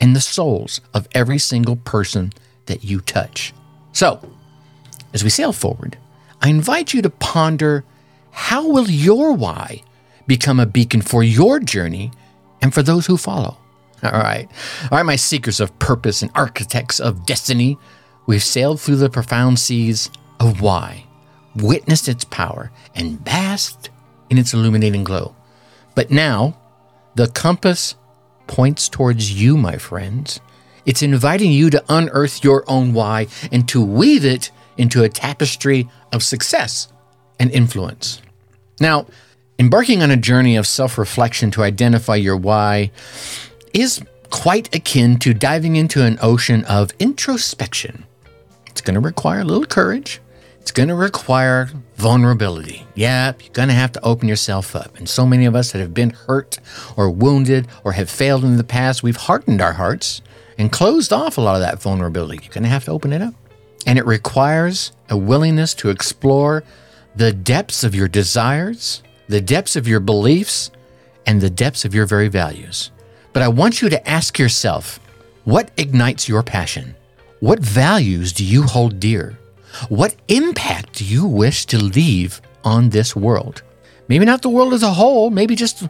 and 0.00 0.14
the 0.14 0.20
souls 0.20 0.80
of 0.94 1.08
every 1.12 1.38
single 1.38 1.74
person 1.74 2.32
that 2.66 2.84
you 2.84 3.00
touch. 3.00 3.52
So, 3.90 4.20
as 5.12 5.24
we 5.24 5.30
sail 5.30 5.52
forward, 5.52 5.98
I 6.40 6.50
invite 6.50 6.94
you 6.94 7.02
to 7.02 7.10
ponder 7.10 7.82
how 8.30 8.68
will 8.68 8.88
your 8.88 9.32
why 9.32 9.82
become 10.26 10.60
a 10.60 10.66
beacon 10.66 11.02
for 11.02 11.22
your 11.22 11.60
journey 11.60 12.10
and 12.62 12.72
for 12.72 12.82
those 12.82 13.06
who 13.06 13.16
follow? 13.16 13.56
All 14.02 14.12
right. 14.12 14.48
All 14.84 14.98
right, 14.98 15.06
my 15.06 15.16
seekers 15.16 15.60
of 15.60 15.78
purpose 15.78 16.22
and 16.22 16.30
architects 16.34 17.00
of 17.00 17.26
destiny, 17.26 17.78
we've 18.26 18.42
sailed 18.42 18.80
through 18.80 18.96
the 18.96 19.10
profound 19.10 19.58
seas 19.58 20.10
of 20.38 20.60
why, 20.60 21.04
witnessed 21.54 22.08
its 22.08 22.24
power, 22.24 22.70
and 22.94 23.22
basked 23.22 23.90
in 24.30 24.38
its 24.38 24.54
illuminating 24.54 25.04
glow. 25.04 25.34
But 25.94 26.10
now, 26.10 26.56
the 27.14 27.28
compass 27.28 27.96
points 28.46 28.88
towards 28.88 29.40
you, 29.40 29.56
my 29.56 29.76
friends. 29.76 30.40
It's 30.86 31.02
inviting 31.02 31.52
you 31.52 31.70
to 31.70 31.84
unearth 31.88 32.42
your 32.42 32.64
own 32.66 32.92
why 32.94 33.26
and 33.52 33.68
to 33.68 33.84
weave 33.84 34.24
it 34.24 34.50
into 34.76 35.02
a 35.02 35.08
tapestry 35.08 35.88
of 36.12 36.22
success 36.22 36.88
and 37.38 37.50
influence. 37.50 38.22
Now, 38.80 39.06
embarking 39.60 40.02
on 40.02 40.10
a 40.10 40.16
journey 40.16 40.56
of 40.56 40.66
self 40.66 40.96
reflection 40.96 41.50
to 41.50 41.62
identify 41.62 42.16
your 42.16 42.36
why 42.36 42.90
is 43.74 44.02
quite 44.30 44.74
akin 44.74 45.18
to 45.18 45.34
diving 45.34 45.76
into 45.76 46.02
an 46.02 46.18
ocean 46.22 46.64
of 46.64 46.90
introspection. 46.98 48.06
It's 48.66 48.80
going 48.80 48.94
to 48.94 49.00
require 49.00 49.40
a 49.40 49.44
little 49.44 49.66
courage. 49.66 50.20
It's 50.60 50.70
going 50.70 50.88
to 50.88 50.94
require 50.94 51.68
vulnerability. 51.96 52.86
Yep, 52.94 53.42
you're 53.42 53.52
going 53.52 53.68
to 53.68 53.74
have 53.74 53.92
to 53.92 54.02
open 54.02 54.28
yourself 54.28 54.74
up. 54.74 54.96
And 54.96 55.06
so 55.06 55.26
many 55.26 55.44
of 55.44 55.54
us 55.54 55.72
that 55.72 55.80
have 55.80 55.92
been 55.92 56.10
hurt 56.10 56.58
or 56.96 57.10
wounded 57.10 57.68
or 57.84 57.92
have 57.92 58.08
failed 58.08 58.44
in 58.44 58.56
the 58.56 58.64
past, 58.64 59.02
we've 59.02 59.16
hardened 59.16 59.60
our 59.60 59.74
hearts 59.74 60.22
and 60.56 60.72
closed 60.72 61.12
off 61.12 61.36
a 61.36 61.40
lot 61.40 61.56
of 61.56 61.60
that 61.60 61.82
vulnerability. 61.82 62.42
You're 62.42 62.52
going 62.52 62.64
to 62.64 62.70
have 62.70 62.86
to 62.86 62.92
open 62.92 63.12
it 63.12 63.20
up. 63.20 63.34
And 63.86 63.98
it 63.98 64.06
requires 64.06 64.92
a 65.10 65.18
willingness 65.18 65.74
to 65.74 65.90
explore 65.90 66.64
the 67.14 67.32
depths 67.32 67.84
of 67.84 67.94
your 67.94 68.08
desires, 68.08 69.02
the 69.30 69.40
depths 69.40 69.76
of 69.76 69.86
your 69.86 70.00
beliefs, 70.00 70.72
and 71.24 71.40
the 71.40 71.48
depths 71.48 71.84
of 71.84 71.94
your 71.94 72.04
very 72.04 72.26
values. 72.26 72.90
But 73.32 73.44
I 73.44 73.48
want 73.48 73.80
you 73.80 73.88
to 73.88 74.08
ask 74.08 74.40
yourself 74.40 74.98
what 75.44 75.70
ignites 75.76 76.28
your 76.28 76.42
passion? 76.42 76.96
What 77.38 77.60
values 77.60 78.32
do 78.32 78.44
you 78.44 78.64
hold 78.64 78.98
dear? 78.98 79.38
What 79.88 80.16
impact 80.26 80.94
do 80.94 81.04
you 81.04 81.24
wish 81.24 81.64
to 81.66 81.78
leave 81.78 82.40
on 82.64 82.90
this 82.90 83.14
world? 83.14 83.62
Maybe 84.08 84.24
not 84.24 84.42
the 84.42 84.48
world 84.48 84.74
as 84.74 84.82
a 84.82 84.90
whole, 84.90 85.30
maybe 85.30 85.54
just 85.54 85.86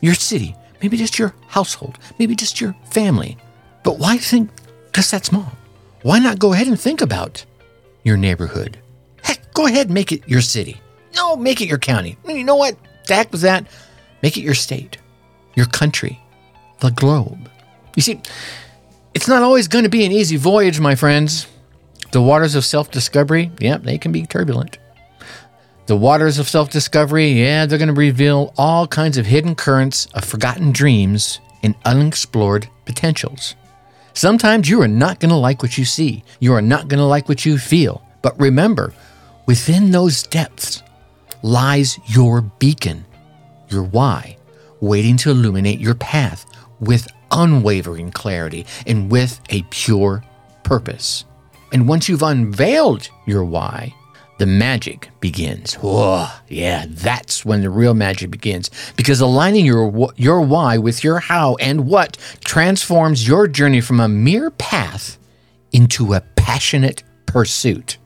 your 0.00 0.14
city, 0.14 0.54
maybe 0.80 0.96
just 0.96 1.18
your 1.18 1.34
household, 1.48 1.98
maybe 2.20 2.36
just 2.36 2.60
your 2.60 2.76
family. 2.90 3.36
But 3.82 3.98
why 3.98 4.16
think 4.16 4.48
just 4.94 5.10
that 5.10 5.24
small? 5.24 5.50
Why 6.02 6.20
not 6.20 6.38
go 6.38 6.52
ahead 6.52 6.68
and 6.68 6.80
think 6.80 7.00
about 7.00 7.44
your 8.04 8.16
neighborhood? 8.16 8.78
Heck, 9.24 9.52
go 9.54 9.66
ahead 9.66 9.88
and 9.88 9.94
make 9.94 10.12
it 10.12 10.28
your 10.28 10.40
city. 10.40 10.80
No, 11.16 11.36
make 11.36 11.60
it 11.60 11.68
your 11.68 11.78
county. 11.78 12.16
You 12.28 12.44
know 12.44 12.56
what? 12.56 12.76
The 13.06 13.14
heck 13.14 13.32
with 13.32 13.40
that. 13.40 13.66
Make 14.22 14.36
it 14.36 14.42
your 14.42 14.54
state, 14.54 14.98
your 15.54 15.66
country, 15.66 16.20
the 16.80 16.90
globe. 16.90 17.50
You 17.94 18.02
see, 18.02 18.20
it's 19.14 19.28
not 19.28 19.42
always 19.42 19.68
going 19.68 19.84
to 19.84 19.90
be 19.90 20.04
an 20.04 20.12
easy 20.12 20.36
voyage, 20.36 20.78
my 20.78 20.94
friends. 20.94 21.46
The 22.12 22.22
waters 22.22 22.54
of 22.54 22.64
self 22.64 22.90
discovery, 22.90 23.50
yeah, 23.60 23.78
they 23.78 23.98
can 23.98 24.12
be 24.12 24.26
turbulent. 24.26 24.78
The 25.86 25.96
waters 25.96 26.38
of 26.38 26.48
self 26.48 26.70
discovery, 26.70 27.28
yeah, 27.28 27.66
they're 27.66 27.78
going 27.78 27.88
to 27.88 27.94
reveal 27.94 28.52
all 28.56 28.86
kinds 28.86 29.16
of 29.16 29.26
hidden 29.26 29.54
currents 29.54 30.06
of 30.14 30.24
forgotten 30.24 30.72
dreams 30.72 31.40
and 31.62 31.74
unexplored 31.84 32.68
potentials. 32.84 33.54
Sometimes 34.12 34.68
you 34.68 34.80
are 34.80 34.88
not 34.88 35.20
going 35.20 35.30
to 35.30 35.36
like 35.36 35.62
what 35.62 35.76
you 35.76 35.84
see. 35.84 36.24
You 36.40 36.54
are 36.54 36.62
not 36.62 36.88
going 36.88 36.98
to 36.98 37.04
like 37.04 37.28
what 37.28 37.44
you 37.44 37.58
feel. 37.58 38.02
But 38.22 38.38
remember, 38.40 38.94
within 39.46 39.90
those 39.90 40.22
depths 40.22 40.82
lies 41.42 41.98
your 42.06 42.42
beacon, 42.42 43.04
your 43.68 43.82
why, 43.82 44.36
waiting 44.80 45.16
to 45.18 45.30
illuminate 45.30 45.80
your 45.80 45.94
path 45.94 46.46
with 46.80 47.08
unwavering 47.30 48.10
clarity 48.10 48.66
and 48.86 49.10
with 49.10 49.40
a 49.50 49.62
pure 49.70 50.22
purpose. 50.62 51.24
And 51.72 51.88
once 51.88 52.08
you've 52.08 52.22
unveiled 52.22 53.08
your 53.26 53.44
why, 53.44 53.94
the 54.38 54.46
magic 54.46 55.10
begins. 55.20 55.74
Whoa, 55.74 56.28
yeah, 56.48 56.84
that's 56.88 57.44
when 57.44 57.62
the 57.62 57.70
real 57.70 57.94
magic 57.94 58.30
begins. 58.30 58.70
Because 58.94 59.20
aligning 59.20 59.64
your 59.64 60.12
your 60.16 60.42
why 60.42 60.76
with 60.78 61.02
your 61.02 61.18
how 61.20 61.54
and 61.56 61.86
what 61.86 62.18
transforms 62.44 63.26
your 63.26 63.48
journey 63.48 63.80
from 63.80 63.98
a 63.98 64.08
mere 64.08 64.50
path 64.50 65.18
into 65.72 66.12
a 66.12 66.20
passionate 66.20 67.02
pursuit. 67.24 67.96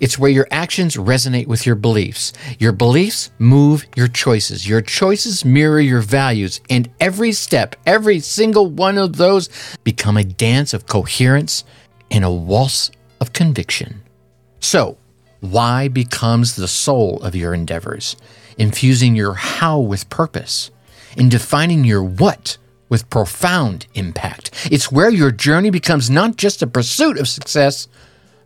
It's 0.00 0.18
where 0.18 0.30
your 0.30 0.46
actions 0.50 0.96
resonate 0.96 1.46
with 1.46 1.66
your 1.66 1.74
beliefs. 1.74 2.32
Your 2.58 2.72
beliefs 2.72 3.30
move 3.38 3.86
your 3.96 4.08
choices. 4.08 4.68
Your 4.68 4.80
choices 4.80 5.44
mirror 5.44 5.80
your 5.80 6.00
values. 6.00 6.60
And 6.70 6.90
every 7.00 7.32
step, 7.32 7.76
every 7.86 8.20
single 8.20 8.70
one 8.70 8.98
of 8.98 9.16
those 9.16 9.48
become 9.84 10.16
a 10.16 10.24
dance 10.24 10.74
of 10.74 10.86
coherence 10.86 11.64
and 12.10 12.24
a 12.24 12.30
waltz 12.30 12.90
of 13.20 13.32
conviction. 13.32 14.02
So, 14.60 14.98
why 15.40 15.88
becomes 15.88 16.54
the 16.54 16.68
soul 16.68 17.20
of 17.22 17.34
your 17.34 17.52
endeavors, 17.52 18.16
infusing 18.58 19.16
your 19.16 19.34
how 19.34 19.80
with 19.80 20.08
purpose, 20.08 20.70
and 21.16 21.30
defining 21.30 21.84
your 21.84 22.02
what 22.02 22.58
with 22.88 23.08
profound 23.08 23.86
impact. 23.94 24.50
It's 24.70 24.92
where 24.92 25.08
your 25.08 25.30
journey 25.30 25.70
becomes 25.70 26.10
not 26.10 26.36
just 26.36 26.60
a 26.60 26.66
pursuit 26.66 27.18
of 27.18 27.26
success, 27.26 27.88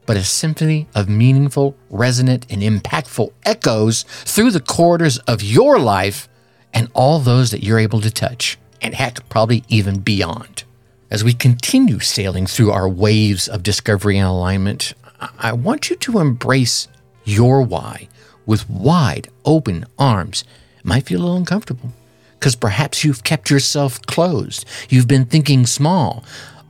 but 0.07 0.17
a 0.17 0.25
symphony 0.25 0.87
of 0.95 1.09
meaningful, 1.09 1.77
resonant, 1.91 2.47
and 2.49 2.63
impactful 2.63 3.33
echoes 3.45 4.05
through 4.25 4.51
the 4.53 4.61
corridors 4.61 5.19
of 5.21 5.43
your 5.43 5.79
life 5.79 6.29
and 6.73 6.89
all 6.95 7.19
those 7.19 7.51
that 7.51 7.63
you're 7.65 7.79
able 7.79 8.01
to 8.01 8.11
touch. 8.11 8.59
and 8.83 8.95
heck, 8.95 9.27
probably 9.31 9.65
even 9.69 9.99
beyond. 10.01 10.65
As 11.11 11.25
we 11.25 11.33
continue 11.33 11.99
sailing 11.99 12.47
through 12.47 12.71
our 12.71 12.89
waves 12.89 13.49
of 13.49 13.63
discovery 13.63 14.19
and 14.19 14.29
alignment, 14.29 14.93
I 15.39 15.53
want 15.53 15.89
you 15.89 15.97
to 15.97 16.19
embrace 16.19 16.87
your 17.25 17.63
why 17.63 18.09
with 18.45 18.69
wide 18.69 19.29
open 19.45 19.87
arms. 19.99 20.45
It 20.79 20.85
might 20.85 21.07
feel 21.07 21.21
a 21.21 21.23
little 21.23 21.37
uncomfortable 21.37 21.93
because 22.39 22.55
perhaps 22.55 23.03
you've 23.03 23.25
kept 23.25 23.49
yourself 23.51 24.01
closed. 24.03 24.67
You've 24.91 25.09
been 25.09 25.25
thinking 25.25 25.65
small. 25.67 26.23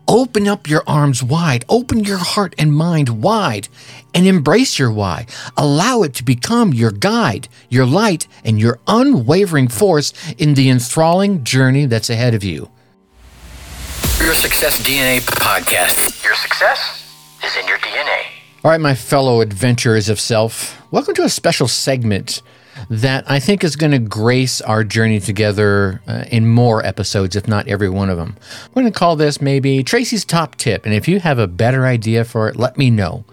Open 0.09 0.47
up 0.47 0.69
your 0.69 0.85
arms 0.87 1.21
wide, 1.21 1.65
open 1.69 2.05
your 2.05 2.19
heart 2.19 2.55
and 2.59 2.73
mind 2.73 3.23
wide, 3.23 3.69
and 4.15 4.25
embrace 4.25 4.79
your 4.79 4.93
why. 4.93 5.27
Allow 5.57 6.03
it 6.03 6.15
to 6.15 6.23
become 6.23 6.73
your 6.73 6.93
guide, 6.93 7.49
your 7.69 7.87
light, 7.87 8.29
and 8.45 8.61
your 8.61 8.79
unwavering 8.87 9.67
force 9.67 10.13
in 10.39 10.55
the 10.55 10.71
enthralling 10.71 11.43
journey 11.43 11.87
that's 11.87 12.09
ahead 12.09 12.35
of 12.35 12.45
you. 12.45 12.71
Your 14.21 14.35
Success 14.35 14.79
DNA 14.79 15.19
podcast. 15.23 16.23
Your 16.25 16.35
success 16.37 17.13
is 17.45 17.57
in 17.57 17.67
your 17.67 17.79
DNA. 17.79 18.27
All 18.65 18.71
right, 18.71 18.81
my 18.81 18.95
fellow 18.95 19.41
adventurers 19.41 20.09
of 20.09 20.21
self, 20.21 20.81
welcome 20.93 21.15
to 21.15 21.25
a 21.25 21.29
special 21.29 21.67
segment 21.67 22.43
that 22.91 23.31
I 23.31 23.41
think 23.41 23.65
is 23.65 23.77
going 23.77 23.93
to 23.93 23.99
grace 23.99 24.61
our 24.61 24.85
journey 24.85 25.21
together 25.21 26.01
uh, 26.07 26.25
in 26.31 26.49
more 26.49 26.85
episodes, 26.85 27.37
if 27.37 27.49
not 27.49 27.69
every 27.69 27.89
one 27.89 28.11
of 28.11 28.17
them. 28.17 28.37
We're 28.69 28.83
going 28.83 28.93
to 28.93 28.99
call 28.99 29.17
this 29.17 29.41
maybe 29.41 29.83
Tracy's 29.83 30.25
Top 30.25 30.57
Tip. 30.57 30.85
And 30.85 30.95
if 30.95 31.09
you 31.09 31.21
have 31.21 31.39
a 31.39 31.47
better 31.47 31.87
idea 31.87 32.25
for 32.25 32.49
it, 32.49 32.57
let 32.57 32.77
me 32.79 32.91
know. 32.91 33.25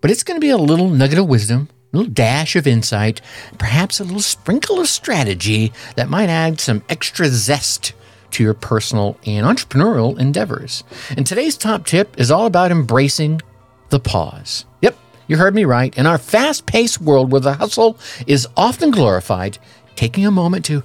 But 0.00 0.10
it's 0.10 0.22
going 0.22 0.36
to 0.36 0.44
be 0.44 0.50
a 0.50 0.56
little 0.56 0.88
nugget 0.88 1.18
of 1.18 1.28
wisdom, 1.28 1.68
a 1.92 1.96
little 1.96 2.12
dash 2.12 2.56
of 2.56 2.66
insight, 2.66 3.20
perhaps 3.58 4.00
a 4.00 4.04
little 4.04 4.20
sprinkle 4.20 4.80
of 4.80 4.88
strategy 4.88 5.72
that 5.96 6.08
might 6.08 6.28
add 6.28 6.60
some 6.60 6.84
extra 6.88 7.28
zest 7.28 7.94
to 8.30 8.42
your 8.42 8.54
personal 8.54 9.18
and 9.26 9.46
entrepreneurial 9.46 10.18
endeavors. 10.18 10.84
And 11.16 11.26
today's 11.26 11.56
top 11.56 11.86
tip 11.86 12.18
is 12.20 12.30
all 12.30 12.46
about 12.46 12.70
embracing 12.70 13.40
the 13.88 14.00
pause. 14.00 14.66
Yep, 14.82 14.97
you 15.28 15.36
heard 15.36 15.54
me 15.54 15.64
right. 15.64 15.96
In 15.96 16.06
our 16.06 16.18
fast 16.18 16.66
paced 16.66 17.00
world 17.00 17.30
where 17.30 17.40
the 17.40 17.54
hustle 17.54 17.98
is 18.26 18.48
often 18.56 18.90
glorified, 18.90 19.58
taking 19.94 20.26
a 20.26 20.30
moment 20.30 20.64
to 20.64 20.82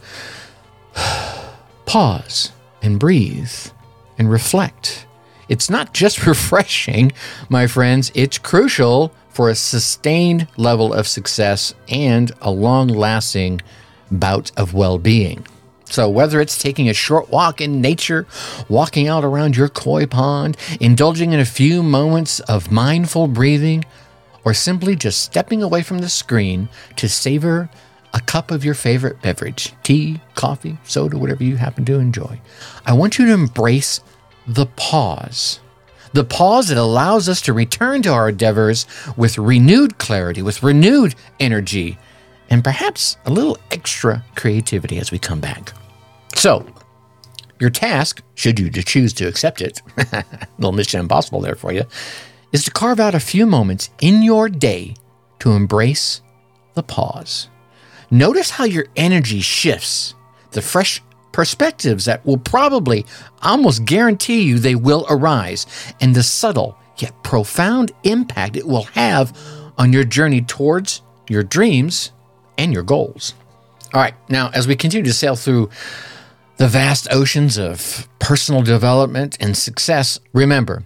pause 1.85 2.51
and 2.81 2.99
breathe 2.99 3.51
and 4.17 4.29
reflect. 4.29 5.07
It's 5.49 5.69
not 5.69 5.93
just 5.93 6.25
refreshing, 6.27 7.11
my 7.49 7.67
friends, 7.67 8.11
it's 8.13 8.37
crucial 8.37 9.13
for 9.29 9.49
a 9.49 9.55
sustained 9.55 10.47
level 10.57 10.93
of 10.93 11.07
success 11.07 11.73
and 11.89 12.31
a 12.41 12.51
long 12.51 12.87
lasting 12.87 13.61
bout 14.11 14.51
of 14.55 14.73
well 14.73 14.99
being. 14.99 15.47
So, 15.85 16.09
whether 16.09 16.41
it's 16.41 16.57
taking 16.57 16.89
a 16.89 16.93
short 16.93 17.29
walk 17.29 17.61
in 17.61 17.79
nature, 17.81 18.25
walking 18.67 19.07
out 19.07 19.23
around 19.23 19.55
your 19.55 19.69
koi 19.69 20.07
pond, 20.07 20.57
indulging 20.79 21.33
in 21.33 21.39
a 21.39 21.45
few 21.45 21.83
moments 21.83 22.39
of 22.41 22.71
mindful 22.71 23.27
breathing, 23.27 23.85
or 24.45 24.53
simply 24.53 24.95
just 24.95 25.21
stepping 25.21 25.63
away 25.63 25.81
from 25.81 25.99
the 25.99 26.09
screen 26.09 26.69
to 26.95 27.07
savor 27.07 27.69
a 28.13 28.21
cup 28.21 28.51
of 28.51 28.63
your 28.63 28.75
favorite 28.75 29.21
beverage 29.21 29.73
tea, 29.83 30.19
coffee, 30.35 30.77
soda, 30.83 31.17
whatever 31.17 31.43
you 31.43 31.55
happen 31.55 31.83
to 31.85 31.99
enjoy 31.99 32.39
I 32.85 32.93
want 32.93 33.17
you 33.17 33.25
to 33.25 33.33
embrace 33.33 34.01
the 34.47 34.65
pause. 34.65 35.59
The 36.13 36.23
pause 36.23 36.67
that 36.67 36.77
allows 36.77 37.27
us 37.27 37.41
to 37.41 37.53
return 37.53 38.03
to 38.03 38.09
our 38.09 38.29
endeavors 38.29 38.85
with 39.17 39.37
renewed 39.37 39.97
clarity, 39.97 40.43
with 40.43 40.61
renewed 40.61 41.15
energy, 41.39 41.97
and 42.49 42.63
perhaps 42.63 43.17
a 43.25 43.31
little 43.31 43.57
extra 43.71 44.23
creativity 44.35 44.99
as 44.99 45.11
we 45.11 45.17
come 45.17 45.39
back. 45.39 45.73
So, 46.35 46.67
your 47.59 47.71
task, 47.71 48.21
should 48.35 48.59
you 48.59 48.69
choose 48.69 49.13
to 49.13 49.27
accept 49.27 49.61
it, 49.61 49.81
little 50.57 50.71
mission 50.71 50.99
impossible 50.99 51.41
there 51.41 51.55
for 51.55 51.71
you, 51.71 51.83
is 52.53 52.63
to 52.63 52.71
carve 52.71 52.99
out 52.99 53.15
a 53.15 53.19
few 53.19 53.45
moments 53.45 53.89
in 53.99 54.21
your 54.21 54.47
day 54.47 54.95
to 55.39 55.51
embrace 55.51 56.21
the 56.75 56.83
pause. 56.83 57.49
Notice 58.09 58.51
how 58.51 58.63
your 58.63 58.85
energy 58.95 59.41
shifts, 59.41 60.13
the 60.51 60.61
fresh 60.61 61.01
perspectives 61.31 62.05
that 62.05 62.25
will 62.25 62.37
probably 62.37 63.05
almost 63.41 63.83
guarantee 63.85 64.43
you 64.43 64.59
they 64.59 64.75
will 64.75 65.05
arise, 65.09 65.65
and 65.99 66.15
the 66.15 66.23
subtle 66.23 66.77
yet 66.99 67.11
profound 67.23 67.91
impact 68.03 68.55
it 68.55 68.67
will 68.67 68.83
have 68.83 69.35
on 69.77 69.91
your 69.91 70.03
journey 70.03 70.41
towards 70.41 71.01
your 71.27 71.43
dreams 71.43 72.11
and 72.57 72.71
your 72.71 72.83
goals. 72.83 73.33
All 73.93 74.01
right, 74.01 74.13
now 74.29 74.51
as 74.53 74.67
we 74.67 74.75
continue 74.75 75.05
to 75.05 75.13
sail 75.13 75.35
through 75.35 75.69
the 76.57 76.67
vast 76.67 77.07
oceans 77.11 77.57
of 77.57 78.07
personal 78.19 78.61
development 78.61 79.37
and 79.39 79.57
success, 79.57 80.19
remember, 80.33 80.83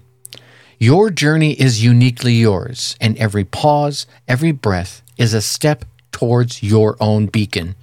your 0.80 1.10
journey 1.10 1.54
is 1.54 1.84
uniquely 1.84 2.34
yours, 2.34 2.96
and 3.02 3.18
every 3.18 3.44
pause, 3.44 4.06
every 4.28 4.52
breath 4.52 5.02
is 5.18 5.34
a 5.34 5.42
step 5.42 5.86
towards 6.12 6.62
your 6.62 6.96
own 7.00 7.26
beacon 7.26 7.76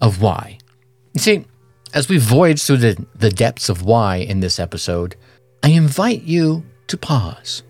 of 0.00 0.20
why. 0.20 0.58
You 1.14 1.20
see, 1.20 1.44
as 1.94 2.08
we 2.08 2.18
voyage 2.18 2.62
through 2.62 2.78
the, 2.78 3.06
the 3.14 3.30
depths 3.30 3.68
of 3.68 3.82
why 3.82 4.16
in 4.16 4.40
this 4.40 4.58
episode, 4.58 5.14
I 5.62 5.68
invite 5.68 6.22
you 6.22 6.64
to 6.88 6.96
pause. 6.96 7.62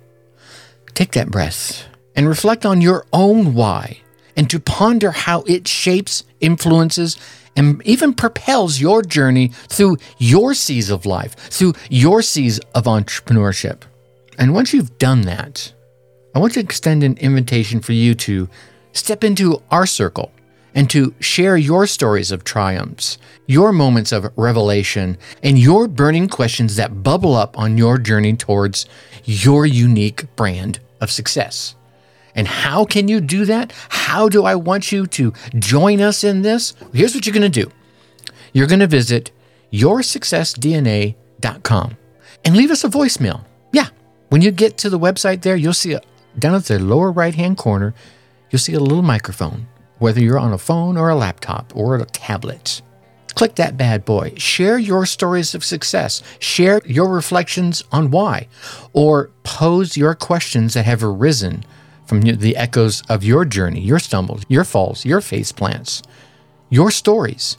Take 0.94 1.12
that 1.12 1.30
breath 1.30 1.86
and 2.14 2.26
reflect 2.28 2.64
on 2.64 2.80
your 2.80 3.04
own 3.12 3.54
why 3.54 4.00
and 4.36 4.48
to 4.48 4.58
ponder 4.58 5.10
how 5.10 5.42
it 5.42 5.68
shapes, 5.68 6.24
influences, 6.40 7.18
and 7.54 7.82
even 7.84 8.14
propels 8.14 8.80
your 8.80 9.02
journey 9.02 9.48
through 9.68 9.98
your 10.16 10.54
seas 10.54 10.88
of 10.88 11.04
life, 11.04 11.34
through 11.34 11.74
your 11.90 12.22
seas 12.22 12.58
of 12.74 12.84
entrepreneurship. 12.84 13.82
And 14.38 14.54
once 14.54 14.72
you've 14.72 14.98
done 14.98 15.22
that, 15.22 15.72
I 16.34 16.38
want 16.38 16.54
to 16.54 16.60
extend 16.60 17.02
an 17.02 17.16
invitation 17.18 17.80
for 17.80 17.92
you 17.92 18.14
to 18.14 18.48
step 18.92 19.24
into 19.24 19.62
our 19.70 19.86
circle 19.86 20.32
and 20.74 20.88
to 20.90 21.14
share 21.20 21.56
your 21.56 21.86
stories 21.86 22.32
of 22.32 22.44
triumphs, 22.44 23.18
your 23.46 23.72
moments 23.72 24.12
of 24.12 24.30
revelation, 24.36 25.18
and 25.42 25.58
your 25.58 25.86
burning 25.86 26.28
questions 26.28 26.76
that 26.76 27.02
bubble 27.02 27.34
up 27.34 27.58
on 27.58 27.76
your 27.76 27.98
journey 27.98 28.34
towards 28.34 28.86
your 29.24 29.66
unique 29.66 30.34
brand 30.34 30.80
of 31.00 31.10
success. 31.10 31.74
And 32.34 32.48
how 32.48 32.86
can 32.86 33.08
you 33.08 33.20
do 33.20 33.44
that? 33.44 33.74
How 33.90 34.30
do 34.30 34.46
I 34.46 34.54
want 34.54 34.90
you 34.90 35.06
to 35.08 35.34
join 35.58 36.00
us 36.00 36.24
in 36.24 36.40
this? 36.40 36.72
Here's 36.94 37.14
what 37.14 37.26
you're 37.26 37.34
going 37.34 37.52
to 37.52 37.64
do 37.64 37.70
you're 38.54 38.66
going 38.66 38.80
to 38.80 38.86
visit 38.86 39.30
yoursuccessdna.com 39.72 41.96
and 42.44 42.56
leave 42.56 42.70
us 42.70 42.84
a 42.84 42.88
voicemail. 42.88 43.44
When 44.32 44.40
you 44.40 44.50
get 44.50 44.78
to 44.78 44.88
the 44.88 44.98
website 44.98 45.42
there, 45.42 45.56
you'll 45.56 45.74
see 45.74 45.92
a, 45.92 46.00
down 46.38 46.54
at 46.54 46.64
the 46.64 46.78
lower 46.78 47.12
right 47.12 47.34
hand 47.34 47.58
corner, 47.58 47.92
you'll 48.48 48.60
see 48.60 48.72
a 48.72 48.80
little 48.80 49.02
microphone, 49.02 49.66
whether 49.98 50.22
you're 50.22 50.38
on 50.38 50.54
a 50.54 50.56
phone 50.56 50.96
or 50.96 51.10
a 51.10 51.14
laptop 51.14 51.70
or 51.76 51.96
a 51.96 52.06
tablet. 52.06 52.80
Click 53.34 53.56
that 53.56 53.76
bad 53.76 54.06
boy. 54.06 54.32
Share 54.38 54.78
your 54.78 55.04
stories 55.04 55.54
of 55.54 55.62
success. 55.62 56.22
Share 56.38 56.80
your 56.86 57.12
reflections 57.12 57.84
on 57.92 58.10
why, 58.10 58.48
or 58.94 59.28
pose 59.42 59.98
your 59.98 60.14
questions 60.14 60.72
that 60.72 60.86
have 60.86 61.04
arisen 61.04 61.62
from 62.06 62.22
the 62.22 62.56
echoes 62.56 63.02
of 63.10 63.22
your 63.22 63.44
journey, 63.44 63.80
your 63.82 63.98
stumbles, 63.98 64.46
your 64.48 64.64
falls, 64.64 65.04
your 65.04 65.20
face 65.20 65.52
plants. 65.52 66.02
Your 66.70 66.90
stories, 66.90 67.58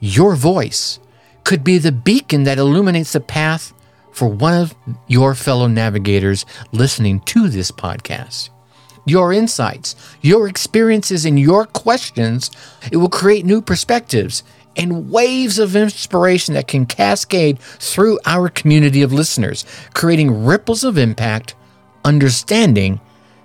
your 0.00 0.34
voice 0.34 0.98
could 1.44 1.62
be 1.62 1.78
the 1.78 1.92
beacon 1.92 2.42
that 2.42 2.58
illuminates 2.58 3.12
the 3.12 3.20
path 3.20 3.72
for 4.12 4.28
one 4.28 4.54
of 4.54 4.74
your 5.06 5.34
fellow 5.34 5.66
navigators 5.66 6.44
listening 6.72 7.20
to 7.20 7.48
this 7.48 7.70
podcast. 7.70 8.50
Your 9.06 9.32
insights, 9.32 9.96
your 10.20 10.48
experiences, 10.48 11.24
and 11.24 11.38
your 11.38 11.64
questions, 11.64 12.50
it 12.92 12.98
will 12.98 13.08
create 13.08 13.46
new 13.46 13.62
perspectives 13.62 14.42
and 14.76 15.10
waves 15.10 15.58
of 15.58 15.74
inspiration 15.74 16.54
that 16.54 16.68
can 16.68 16.86
cascade 16.86 17.58
through 17.58 18.18
our 18.26 18.48
community 18.48 19.02
of 19.02 19.12
listeners, 19.12 19.64
creating 19.94 20.44
ripples 20.44 20.84
of 20.84 20.98
impact, 20.98 21.54
understanding, 22.04 23.00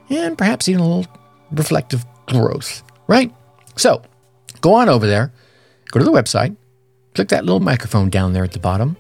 and 0.10 0.38
perhaps 0.38 0.70
even 0.70 0.82
a 0.82 0.88
little 0.88 1.12
reflective 1.52 2.06
growth, 2.28 2.84
right? 3.08 3.34
So 3.76 4.02
go 4.62 4.74
on 4.74 4.90
over 4.90 5.08
there, 5.08 5.32
go 5.92 6.00
to 6.00 6.06
the 6.06 6.12
website, 6.12 6.56
click 7.16 7.30
that 7.30 7.46
little 7.46 7.60
microphone 7.60 8.10
down 8.10 8.34
there 8.34 8.44
at 8.44 8.52
the 8.52 8.60
bottom, 8.60 8.96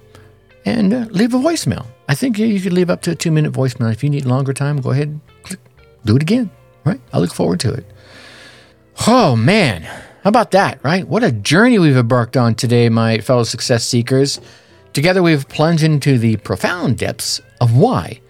and 0.65 0.93
uh, 0.93 1.05
leave 1.09 1.33
a 1.33 1.37
voicemail. 1.37 1.85
I 2.07 2.15
think 2.15 2.37
you 2.37 2.59
could 2.59 2.73
leave 2.73 2.89
up 2.89 3.01
to 3.03 3.11
a 3.11 3.15
two 3.15 3.31
minute 3.31 3.53
voicemail. 3.53 3.91
If 3.91 4.03
you 4.03 4.09
need 4.09 4.25
longer 4.25 4.53
time, 4.53 4.81
go 4.81 4.91
ahead, 4.91 5.19
click, 5.43 5.59
do 6.05 6.15
it 6.15 6.21
again, 6.21 6.49
right? 6.85 7.01
I 7.11 7.19
look 7.19 7.33
forward 7.33 7.59
to 7.61 7.73
it. 7.73 7.85
Oh, 9.07 9.35
man. 9.35 9.83
How 9.83 10.29
about 10.29 10.51
that, 10.51 10.83
right? 10.83 11.07
What 11.07 11.23
a 11.23 11.31
journey 11.31 11.79
we've 11.79 11.97
embarked 11.97 12.37
on 12.37 12.55
today, 12.55 12.87
my 12.89 13.17
fellow 13.19 13.43
success 13.43 13.85
seekers. 13.85 14.39
Together, 14.93 15.21
we've 15.23 15.47
plunged 15.49 15.83
into 15.83 16.17
the 16.17 16.37
profound 16.37 16.97
depths 16.97 17.41
of 17.59 17.75
why 17.75 18.21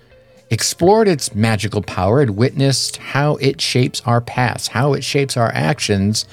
explored 0.54 1.08
its 1.08 1.34
magical 1.34 1.82
power, 1.82 2.22
and 2.22 2.38
witnessed 2.38 2.98
how 2.98 3.36
it 3.38 3.60
shapes 3.60 4.04
our 4.06 4.22
paths, 4.22 4.68
how 4.68 4.94
it 4.94 5.04
shapes 5.04 5.36
our 5.36 5.52
actions, 5.52 6.28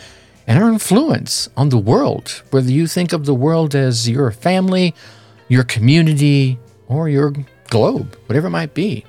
and 0.46 0.62
our 0.62 0.68
influence 0.68 1.48
on 1.56 1.70
the 1.70 1.78
world, 1.78 2.42
whether 2.50 2.70
you 2.70 2.86
think 2.86 3.14
of 3.14 3.24
the 3.24 3.34
world 3.34 3.74
as 3.74 4.10
your 4.10 4.30
family, 4.30 4.94
your 5.50 5.64
community, 5.64 6.58
or 6.88 7.10
your 7.10 7.34
globe, 7.68 8.16
whatever 8.26 8.46
it 8.46 8.50
might 8.50 8.72
be. 8.72 9.04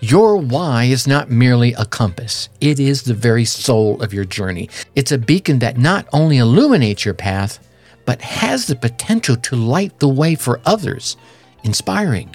Your 0.00 0.36
why 0.36 0.84
is 0.84 1.06
not 1.06 1.30
merely 1.30 1.74
a 1.74 1.84
compass, 1.84 2.48
it 2.60 2.80
is 2.80 3.02
the 3.02 3.14
very 3.14 3.44
soul 3.44 4.02
of 4.02 4.12
your 4.12 4.24
journey. 4.24 4.68
It's 4.96 5.12
a 5.12 5.18
beacon 5.18 5.60
that 5.60 5.78
not 5.78 6.08
only 6.12 6.38
illuminates 6.38 7.04
your 7.04 7.14
path, 7.14 7.60
but 8.04 8.20
has 8.20 8.66
the 8.66 8.74
potential 8.74 9.36
to 9.36 9.54
light 9.54 10.00
the 10.00 10.08
way 10.08 10.34
for 10.34 10.60
others, 10.64 11.16
inspiring, 11.62 12.34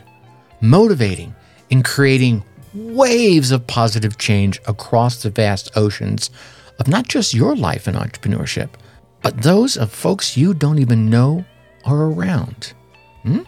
motivating, 0.61 1.35
and 1.69 1.83
creating 1.83 2.45
waves 2.73 3.51
of 3.51 3.67
positive 3.67 4.17
change 4.17 4.61
across 4.67 5.21
the 5.21 5.29
vast 5.29 5.75
oceans 5.75 6.29
of 6.79 6.87
not 6.87 7.07
just 7.07 7.33
your 7.33 7.55
life 7.55 7.87
and 7.87 7.97
entrepreneurship, 7.97 8.69
but 9.21 9.41
those 9.41 9.75
of 9.75 9.91
folks 9.91 10.37
you 10.37 10.53
don't 10.53 10.79
even 10.79 11.09
know 11.09 11.43
are 11.85 12.05
around. 12.05 12.73
Hmm? 13.23 13.41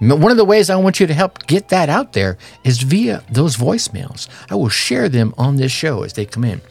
One 0.00 0.30
of 0.30 0.38
the 0.38 0.46
ways 0.46 0.70
I 0.70 0.76
want 0.76 0.98
you 0.98 1.06
to 1.06 1.14
help 1.14 1.46
get 1.46 1.68
that 1.68 1.90
out 1.90 2.14
there 2.14 2.38
is 2.64 2.80
via 2.80 3.22
those 3.30 3.56
voicemails. 3.56 4.28
I 4.50 4.54
will 4.54 4.70
share 4.70 5.10
them 5.10 5.34
on 5.36 5.56
this 5.56 5.72
show 5.72 6.04
as 6.04 6.14
they 6.14 6.24
come 6.24 6.44
in. 6.44 6.62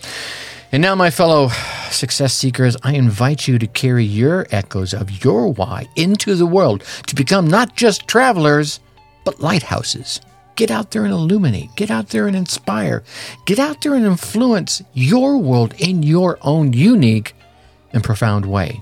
And 0.72 0.82
now, 0.82 0.94
my 0.96 1.10
fellow 1.10 1.50
success 1.90 2.34
seekers, 2.34 2.78
I 2.84 2.94
invite 2.94 3.48
you 3.48 3.58
to 3.58 3.68
carry 3.68 4.04
your 4.04 4.48
echoes 4.52 4.94
of 4.94 5.24
your 5.24 5.52
why 5.52 5.88
into 5.96 6.36
the 6.36 6.46
world 6.46 6.84
to 7.08 7.16
become 7.16 7.48
not 7.48 7.76
just 7.76 8.08
travelers, 8.08 8.80
but 9.26 9.40
lighthouses. 9.40 10.22
Get 10.56 10.72
out 10.72 10.92
there 10.92 11.06
and 11.06 11.14
illuminate. 11.14 11.76
Get 11.76 11.90
out 11.90 12.10
there 12.10 12.28
and 12.28 12.36
inspire. 12.36 13.04
Get 13.46 13.60
out 13.60 13.82
there 13.82 13.96
and 13.96 14.06
influence 14.06 14.84
your 14.94 15.38
world 15.38 15.74
in 15.80 16.04
your 16.04 16.38
own 16.42 16.74
unique 16.74 17.34
and 17.94 18.04
profound 18.04 18.46
way. 18.46 18.82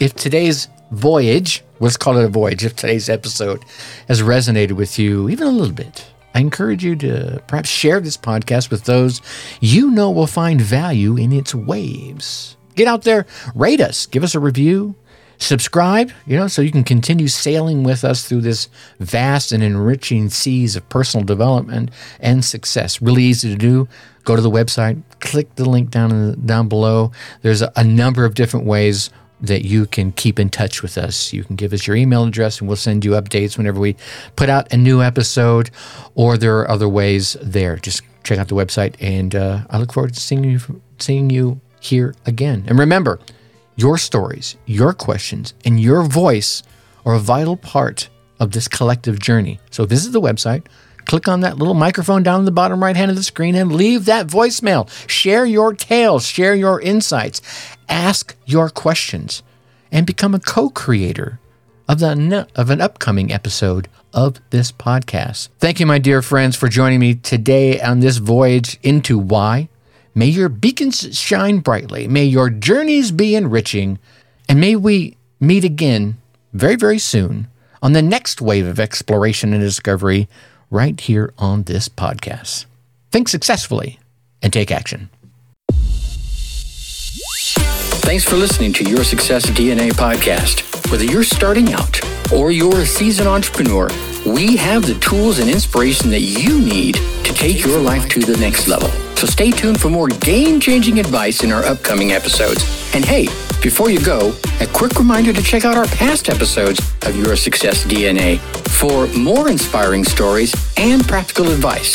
If 0.00 0.14
today's 0.14 0.68
voyage, 0.90 1.64
let's 1.80 1.96
call 1.96 2.16
it 2.16 2.24
a 2.24 2.28
voyage, 2.28 2.64
if 2.64 2.76
today's 2.76 3.08
episode 3.08 3.64
has 4.08 4.22
resonated 4.22 4.72
with 4.72 4.98
you 4.98 5.28
even 5.28 5.46
a 5.46 5.50
little 5.50 5.74
bit, 5.74 6.06
I 6.34 6.40
encourage 6.40 6.84
you 6.84 6.96
to 6.96 7.42
perhaps 7.46 7.68
share 7.68 8.00
this 8.00 8.16
podcast 8.16 8.70
with 8.70 8.84
those 8.84 9.20
you 9.60 9.90
know 9.90 10.10
will 10.10 10.26
find 10.26 10.60
value 10.60 11.16
in 11.16 11.32
its 11.32 11.54
waves. 11.54 12.56
Get 12.74 12.88
out 12.88 13.02
there, 13.02 13.26
rate 13.54 13.80
us, 13.80 14.06
give 14.06 14.24
us 14.24 14.34
a 14.34 14.40
review, 14.40 14.96
subscribe, 15.38 16.10
you 16.26 16.36
know, 16.36 16.48
so 16.48 16.62
you 16.62 16.72
can 16.72 16.84
continue 16.84 17.28
sailing 17.28 17.84
with 17.84 18.04
us 18.04 18.26
through 18.28 18.40
this 18.40 18.68
vast 18.98 19.52
and 19.52 19.62
enriching 19.62 20.28
seas 20.28 20.74
of 20.74 20.88
personal 20.88 21.24
development 21.24 21.90
and 22.20 22.44
success. 22.44 23.00
Really 23.00 23.22
easy 23.22 23.50
to 23.50 23.56
do. 23.56 23.88
Go 24.24 24.36
to 24.36 24.42
the 24.42 24.50
website, 24.50 25.02
click 25.20 25.54
the 25.56 25.68
link 25.68 25.90
down 25.90 26.10
the, 26.10 26.36
down 26.36 26.68
below. 26.68 27.12
There's 27.42 27.62
a, 27.62 27.70
a 27.76 27.84
number 27.84 28.24
of 28.24 28.34
different 28.34 28.66
ways 28.66 29.10
that 29.46 29.64
you 29.64 29.86
can 29.86 30.12
keep 30.12 30.38
in 30.38 30.50
touch 30.50 30.82
with 30.82 30.96
us. 30.98 31.32
You 31.32 31.44
can 31.44 31.56
give 31.56 31.72
us 31.72 31.86
your 31.86 31.96
email 31.96 32.24
address 32.24 32.58
and 32.58 32.68
we'll 32.68 32.76
send 32.76 33.04
you 33.04 33.12
updates 33.12 33.56
whenever 33.56 33.80
we 33.80 33.96
put 34.36 34.48
out 34.48 34.72
a 34.72 34.76
new 34.76 35.02
episode, 35.02 35.70
or 36.14 36.36
there 36.36 36.58
are 36.58 36.70
other 36.70 36.88
ways 36.88 37.36
there. 37.42 37.76
Just 37.76 38.02
check 38.24 38.38
out 38.38 38.48
the 38.48 38.54
website, 38.54 38.94
and 39.00 39.34
uh, 39.34 39.60
I 39.70 39.78
look 39.78 39.92
forward 39.92 40.14
to 40.14 40.20
seeing 40.20 40.44
you, 40.44 40.60
seeing 40.98 41.30
you 41.30 41.60
here 41.80 42.14
again. 42.26 42.64
And 42.66 42.78
remember, 42.78 43.20
your 43.76 43.98
stories, 43.98 44.56
your 44.66 44.92
questions, 44.92 45.52
and 45.64 45.78
your 45.80 46.02
voice 46.04 46.62
are 47.04 47.14
a 47.14 47.18
vital 47.18 47.56
part 47.56 48.08
of 48.40 48.52
this 48.52 48.68
collective 48.68 49.18
journey. 49.18 49.60
So 49.70 49.84
visit 49.84 50.12
the 50.12 50.20
website 50.20 50.66
click 51.06 51.28
on 51.28 51.40
that 51.40 51.58
little 51.58 51.74
microphone 51.74 52.22
down 52.22 52.40
in 52.40 52.44
the 52.44 52.50
bottom 52.50 52.82
right 52.82 52.96
hand 52.96 53.10
of 53.10 53.16
the 53.16 53.22
screen 53.22 53.54
and 53.54 53.72
leave 53.72 54.04
that 54.04 54.26
voicemail. 54.26 54.88
Share 55.08 55.44
your 55.44 55.72
tales, 55.72 56.26
share 56.26 56.54
your 56.54 56.80
insights, 56.80 57.40
ask 57.88 58.36
your 58.46 58.68
questions, 58.68 59.42
and 59.90 60.06
become 60.06 60.34
a 60.34 60.40
co 60.40 60.70
creator 60.70 61.38
of, 61.88 61.98
the, 61.98 62.48
of 62.54 62.70
an 62.70 62.80
upcoming 62.80 63.32
episode 63.32 63.88
of 64.12 64.40
this 64.50 64.72
podcast. 64.72 65.48
Thank 65.58 65.80
you, 65.80 65.86
my 65.86 65.98
dear 65.98 66.22
friends, 66.22 66.56
for 66.56 66.68
joining 66.68 67.00
me 67.00 67.14
today 67.14 67.80
on 67.80 68.00
this 68.00 68.18
voyage 68.18 68.78
into 68.82 69.18
why. 69.18 69.68
May 70.14 70.26
your 70.26 70.48
beacons 70.48 71.18
shine 71.18 71.58
brightly, 71.58 72.06
may 72.06 72.24
your 72.24 72.48
journeys 72.48 73.10
be 73.10 73.34
enriching, 73.34 73.98
and 74.48 74.60
may 74.60 74.76
we 74.76 75.16
meet 75.40 75.64
again 75.64 76.18
very, 76.52 76.76
very 76.76 77.00
soon 77.00 77.48
on 77.82 77.92
the 77.92 78.02
next 78.02 78.40
wave 78.40 78.66
of 78.66 78.78
exploration 78.78 79.52
and 79.52 79.60
discovery 79.60 80.28
right 80.74 81.00
here 81.00 81.32
on 81.38 81.62
this 81.62 81.88
podcast. 81.88 82.66
Think 83.12 83.28
successfully 83.28 84.00
and 84.42 84.52
take 84.52 84.72
action. 84.72 85.08
Thanks 88.02 88.24
for 88.24 88.36
listening 88.36 88.72
to 88.74 88.84
Your 88.84 89.04
Success 89.04 89.46
DNA 89.46 89.90
podcast. 89.92 90.90
Whether 90.90 91.04
you're 91.04 91.24
starting 91.24 91.72
out 91.72 92.00
or 92.32 92.50
you're 92.50 92.80
a 92.80 92.86
seasoned 92.86 93.28
entrepreneur, 93.28 93.88
we 94.26 94.56
have 94.56 94.84
the 94.84 94.98
tools 95.00 95.38
and 95.38 95.48
inspiration 95.48 96.10
that 96.10 96.20
you 96.20 96.60
need 96.60 96.96
to 96.96 97.32
take 97.32 97.64
your 97.64 97.80
life 97.80 98.08
to 98.10 98.20
the 98.20 98.36
next 98.36 98.68
level. 98.68 98.90
So 99.24 99.30
stay 99.30 99.50
tuned 99.52 99.80
for 99.80 99.88
more 99.88 100.08
game 100.08 100.60
changing 100.60 101.00
advice 101.00 101.44
in 101.44 101.50
our 101.50 101.64
upcoming 101.64 102.12
episodes. 102.12 102.62
And 102.94 103.06
hey, 103.06 103.24
before 103.62 103.88
you 103.88 103.98
go, 104.04 104.34
a 104.60 104.66
quick 104.66 104.98
reminder 104.98 105.32
to 105.32 105.40
check 105.40 105.64
out 105.64 105.78
our 105.78 105.86
past 105.86 106.28
episodes 106.28 106.78
of 107.06 107.16
Your 107.16 107.34
Success 107.34 107.86
DNA 107.86 108.38
for 108.68 109.06
more 109.18 109.48
inspiring 109.48 110.04
stories 110.04 110.52
and 110.76 111.08
practical 111.08 111.50
advice. 111.50 111.94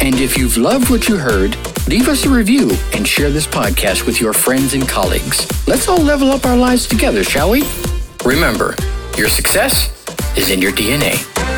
And 0.00 0.14
if 0.14 0.38
you've 0.38 0.56
loved 0.56 0.88
what 0.88 1.08
you 1.08 1.18
heard, 1.18 1.58
leave 1.88 2.08
us 2.08 2.24
a 2.24 2.30
review 2.30 2.70
and 2.94 3.06
share 3.06 3.28
this 3.28 3.46
podcast 3.46 4.06
with 4.06 4.18
your 4.18 4.32
friends 4.32 4.72
and 4.72 4.88
colleagues. 4.88 5.46
Let's 5.68 5.88
all 5.88 6.00
level 6.00 6.30
up 6.30 6.46
our 6.46 6.56
lives 6.56 6.86
together, 6.86 7.22
shall 7.22 7.50
we? 7.50 7.64
Remember, 8.24 8.74
your 9.18 9.28
success 9.28 9.90
is 10.38 10.48
in 10.48 10.62
your 10.62 10.72
DNA. 10.72 11.51